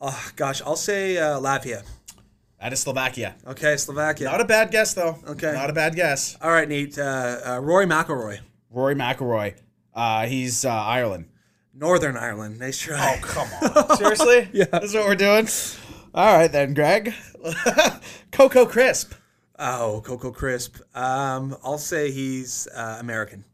[0.00, 0.62] oh, gosh.
[0.62, 1.84] I'll say uh, Latvia.
[2.58, 3.34] That is Slovakia.
[3.46, 4.24] Okay, Slovakia.
[4.30, 5.18] Not a bad guess, though.
[5.28, 5.52] Okay.
[5.52, 6.38] Not a bad guess.
[6.40, 6.98] All right, Nate.
[6.98, 8.40] Uh, uh, Rory McIlroy.
[8.70, 9.54] Rory McIlroy.
[9.94, 11.26] Uh, he's uh, Ireland.
[11.78, 12.58] Northern Ireland.
[12.58, 13.20] Nice try.
[13.22, 13.96] Oh come on.
[13.98, 14.48] Seriously?
[14.52, 14.64] yeah.
[14.66, 15.48] this is what we're doing?
[16.14, 17.12] All right, then, Greg.
[18.32, 19.12] Coco Crisp.
[19.58, 20.76] Oh, Coco Crisp.
[20.94, 23.44] Um, I'll say he's uh, American.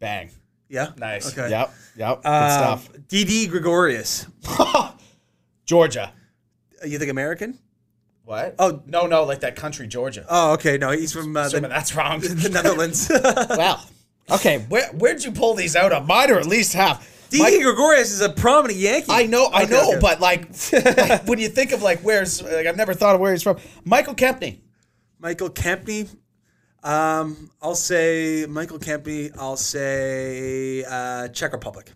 [0.00, 0.30] Bang.
[0.68, 0.88] Yeah.
[0.96, 1.32] Nice.
[1.36, 1.50] Okay.
[1.50, 1.72] Yep.
[1.96, 2.22] Yep.
[2.22, 2.88] Good Um, stuff.
[3.08, 4.26] Didi Gregorius.
[5.64, 6.12] Georgia.
[6.82, 7.58] Uh, You think American?
[8.24, 8.56] What?
[8.58, 8.82] Oh.
[8.86, 10.26] no, no, like that country, Georgia.
[10.28, 10.76] Oh, okay.
[10.76, 12.20] No, he's from uh, Assuming the, that's wrong.
[12.20, 13.10] the Netherlands.
[13.50, 13.80] wow.
[14.30, 14.58] okay.
[14.68, 16.06] Where where'd you pull these out of?
[16.06, 17.08] Mine or at least half.
[17.32, 19.06] Mike- Gregorius is a prominent Yankee.
[19.10, 19.98] I know, I Okay, know, okay.
[20.00, 23.32] but like, like, when you think of like where's like I've never thought of where
[23.32, 23.58] he's from.
[23.84, 24.60] Michael Kempny.
[25.18, 26.08] Michael Kempny.
[26.82, 29.30] Um, I'll say Michael Kempny.
[29.36, 31.92] I'll say uh, Czech Republic.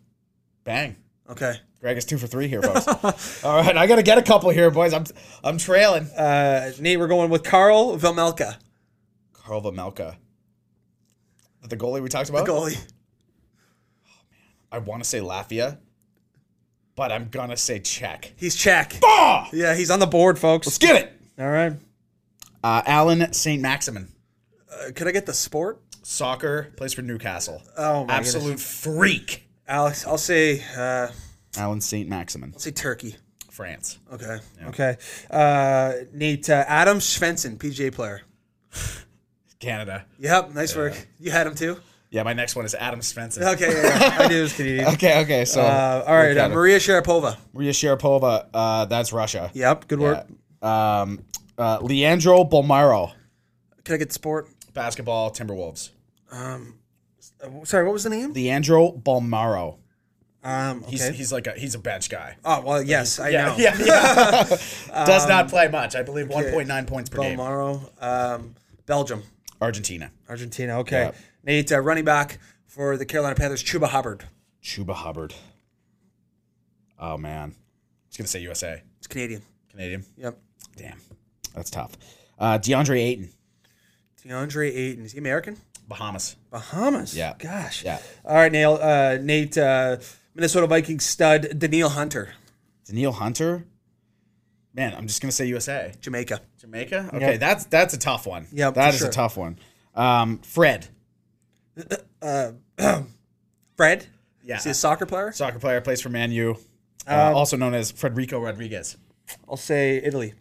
[0.64, 0.96] Bang.
[1.30, 1.54] Okay.
[1.80, 3.42] Greg is two for three here, folks.
[3.44, 4.92] All right, I gotta get a couple here, boys.
[4.92, 5.04] I'm
[5.42, 6.04] I'm trailing.
[6.10, 8.56] Uh, Nate, we're going with Carl Velmelka,
[9.32, 10.16] Carl Vamelka.
[11.68, 12.44] The goalie we talked about.
[12.46, 12.91] The goalie.
[14.72, 15.78] I want to say Latvia,
[16.96, 18.32] but I'm gonna say Czech.
[18.36, 18.98] He's Czech.
[19.04, 19.48] Ah!
[19.52, 20.66] Yeah, he's on the board, folks.
[20.66, 21.12] Let's get it.
[21.38, 21.74] All right.
[22.64, 24.08] Uh, Allan Saint-Maximin.
[24.70, 25.82] Uh, could I get the sport?
[26.02, 27.62] Soccer plays for Newcastle.
[27.76, 29.46] Oh, my absolute freak.
[29.68, 31.08] Alex, I'll say uh,
[31.56, 33.16] Allan Saint-Maximin, I'll say Turkey.
[33.50, 33.98] France.
[34.10, 34.38] Okay.
[34.68, 34.96] Okay.
[35.30, 38.22] Uh, Nate uh, Adam Svensson, PGA player.
[39.60, 40.06] Canada.
[40.18, 40.54] Yep.
[40.54, 41.06] Nice work.
[41.20, 41.78] You had him too.
[42.12, 43.42] Yeah, my next one is Adam Svensson.
[43.54, 43.72] Okay.
[43.72, 44.16] Yeah, yeah.
[44.20, 44.84] I knew it was Canadian.
[44.94, 45.44] Okay, okay.
[45.46, 46.36] So, Uh, all right.
[46.36, 46.48] Uh.
[46.50, 47.38] Maria Sharapova.
[47.54, 49.50] Maria Sharapova, uh, that's Russia.
[49.54, 49.88] Yep.
[49.88, 50.26] Good work.
[50.62, 51.00] Yeah.
[51.00, 51.24] Um,
[51.58, 53.12] uh, Leandro Bolmaro,
[53.84, 54.48] Can I get the sport?
[54.74, 55.90] basketball, Timberwolves.
[56.30, 56.58] Uh,
[57.64, 57.84] sorry.
[57.84, 58.32] What was the name?
[58.34, 59.78] Leandro Bolmaro.
[60.44, 60.82] Um.
[60.88, 61.16] He's Okay.
[61.16, 62.36] he's like a he's a bench guy.
[62.44, 62.82] oh well.
[62.82, 63.56] Yes, I yeah, know.
[63.58, 64.44] yeah, yeah.
[65.06, 65.94] Does not play much.
[65.94, 67.38] I believe 1.9 points per game.
[67.38, 68.02] Balmaro.
[68.02, 68.54] Um.
[68.86, 69.22] Belgium.
[69.62, 70.10] Argentina.
[70.28, 70.78] Argentina.
[70.80, 71.04] Okay.
[71.04, 71.16] Yep.
[71.44, 74.24] Nate, uh, running back for the Carolina Panthers, Chuba Hubbard.
[74.62, 75.34] Chuba Hubbard.
[76.98, 78.82] Oh man, I was gonna say USA.
[78.98, 79.42] It's Canadian.
[79.70, 80.04] Canadian.
[80.16, 80.38] Yep.
[80.76, 80.98] Damn,
[81.54, 81.92] that's tough.
[82.38, 83.30] Uh, DeAndre Ayton,
[84.24, 85.04] DeAndre Ayton.
[85.04, 85.56] Is he American?
[85.88, 86.36] Bahamas.
[86.50, 87.16] Bahamas.
[87.16, 87.34] Yeah.
[87.38, 87.84] Gosh.
[87.84, 87.98] Yeah.
[88.24, 88.78] All right, Neil.
[88.80, 89.58] Uh, Nate.
[89.58, 89.96] Uh,
[90.34, 92.34] Minnesota Vikings stud Danielle Hunter,
[92.86, 93.66] Danielle Hunter.
[94.74, 95.92] Man, I'm just gonna say USA.
[96.00, 96.40] Jamaica.
[96.58, 97.10] Jamaica.
[97.14, 98.46] Okay, that's that's a tough one.
[98.52, 99.08] Yep, that for is sure.
[99.08, 99.58] a tough one.
[99.94, 100.88] Um, Fred,
[103.76, 104.06] Fred.
[104.44, 104.56] Yeah.
[104.56, 105.32] Is he a soccer player?
[105.32, 106.56] soccer player, plays for Man U,
[107.06, 108.96] uh, Um, also known as Federico Rodriguez,
[109.48, 110.34] I'll say Italy.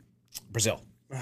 [0.51, 0.81] Brazil.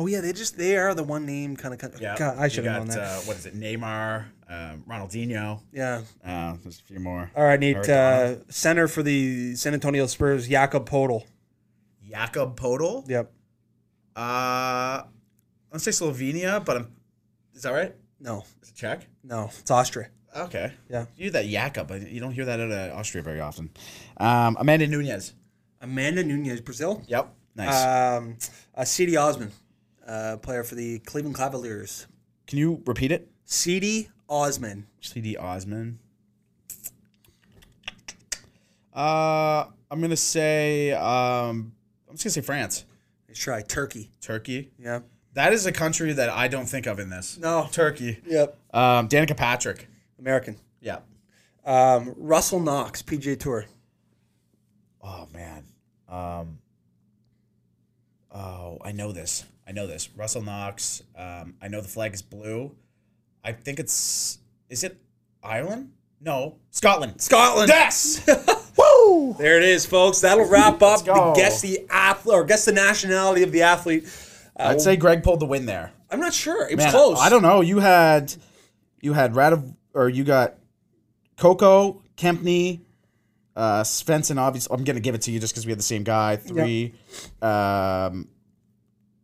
[0.00, 1.80] Oh yeah, they just they are the one name kind of.
[1.80, 1.98] country.
[2.00, 2.98] Yeah, God, I You should have got, known that.
[3.00, 3.56] Uh, what is it?
[3.58, 5.60] Neymar, um, Ronaldinho.
[5.72, 6.02] yeah.
[6.24, 7.28] Uh, there's a few more.
[7.34, 7.78] All right, Nate.
[7.78, 8.38] Maradona.
[8.38, 11.24] Uh, center for the San Antonio Spurs, Jakob Poeltl.
[12.08, 13.08] Jakob Poeltl.
[13.08, 13.32] Yep.
[14.16, 15.02] Uh,
[15.72, 16.92] let's say Slovenia, but I'm.
[17.54, 17.94] Is that right?
[18.20, 19.06] No, Is it Czech?
[19.22, 20.08] no, it's Austria.
[20.36, 20.72] Okay.
[20.90, 21.06] Yeah.
[21.16, 23.70] You hear that Jakob, but you don't hear that out of Austria very often.
[24.16, 25.34] Um, Amanda Nunes.
[25.80, 27.02] Amanda Nunes, Brazil.
[27.06, 27.32] Yep.
[27.56, 27.84] Nice.
[27.84, 28.36] Um,
[28.74, 29.50] uh, Cedi Osman,
[30.06, 32.06] uh, player for the Cleveland Cavaliers.
[32.46, 33.28] Can you repeat it?
[33.46, 34.86] Cedi Osman.
[35.02, 35.98] Cedi Osman.
[38.94, 40.92] Uh, I'm gonna say.
[40.92, 41.72] Um,
[42.18, 42.84] Just gonna say France,
[43.28, 44.10] Let's try Turkey.
[44.20, 44.72] Turkey.
[44.78, 45.00] Yeah.
[45.34, 47.38] That is a country that I don't think of in this.
[47.38, 47.68] No.
[47.70, 48.18] Turkey.
[48.26, 48.56] Yep.
[48.74, 49.86] Um, Danica Patrick.
[50.18, 50.56] American.
[50.80, 50.98] Yeah.
[51.64, 53.66] Um, Russell Knox, PGA Tour.
[55.00, 55.64] Oh man.
[56.08, 56.58] Um.
[58.34, 59.44] Oh, I know this.
[59.66, 60.08] I know this.
[60.16, 61.02] Russell Knox.
[61.16, 62.74] Um, I know the flag is blue.
[63.44, 64.38] I think it's
[64.68, 64.98] is it
[65.42, 65.92] Ireland?
[66.20, 67.20] No, Scotland.
[67.20, 67.68] Scotland.
[67.68, 68.28] Yes.
[69.18, 69.34] Woo!
[69.38, 70.20] There it is, folks.
[70.20, 74.08] That'll wrap up the guess the athlete or guess the nationality of the athlete.
[74.56, 75.92] I'd say Greg pulled the win there.
[76.10, 76.68] I'm not sure.
[76.68, 77.18] It was Man, close.
[77.20, 77.60] I don't know.
[77.60, 78.34] You had
[79.00, 80.54] you had Radav or you got
[81.36, 82.80] Coco, Kempny,
[83.54, 84.38] uh, Svensson.
[84.38, 86.36] Obviously, I'm gonna give it to you just because we had the same guy.
[86.36, 86.94] Three,
[87.42, 88.28] um,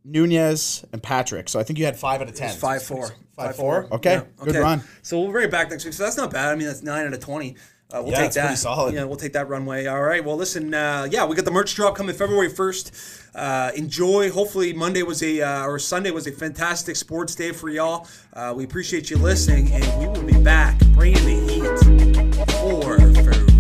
[0.05, 1.49] Nunes and Patrick.
[1.49, 2.55] So I think you had five out of ten.
[2.55, 3.11] Five four.
[3.35, 3.89] Five four.
[3.91, 4.83] Okay, good run.
[5.03, 5.95] So we'll bring it back next week.
[5.95, 6.53] So that's not bad.
[6.53, 7.57] I mean, that's nine out of twenty.
[7.95, 8.41] Uh, we'll Yeah, take that.
[8.47, 8.93] pretty solid.
[8.95, 9.87] Yeah, we'll take that runway.
[9.87, 10.25] All right.
[10.25, 10.75] Well, listen.
[10.75, 12.93] Uh, yeah, we got the merch drop coming February first.
[13.37, 14.31] Uh, enjoy.
[14.31, 18.09] Hopefully, Monday was a uh, or Sunday was a fantastic sports day for y'all.
[18.33, 23.54] Uh, we appreciate you listening, and we will be back bringing the heat for February.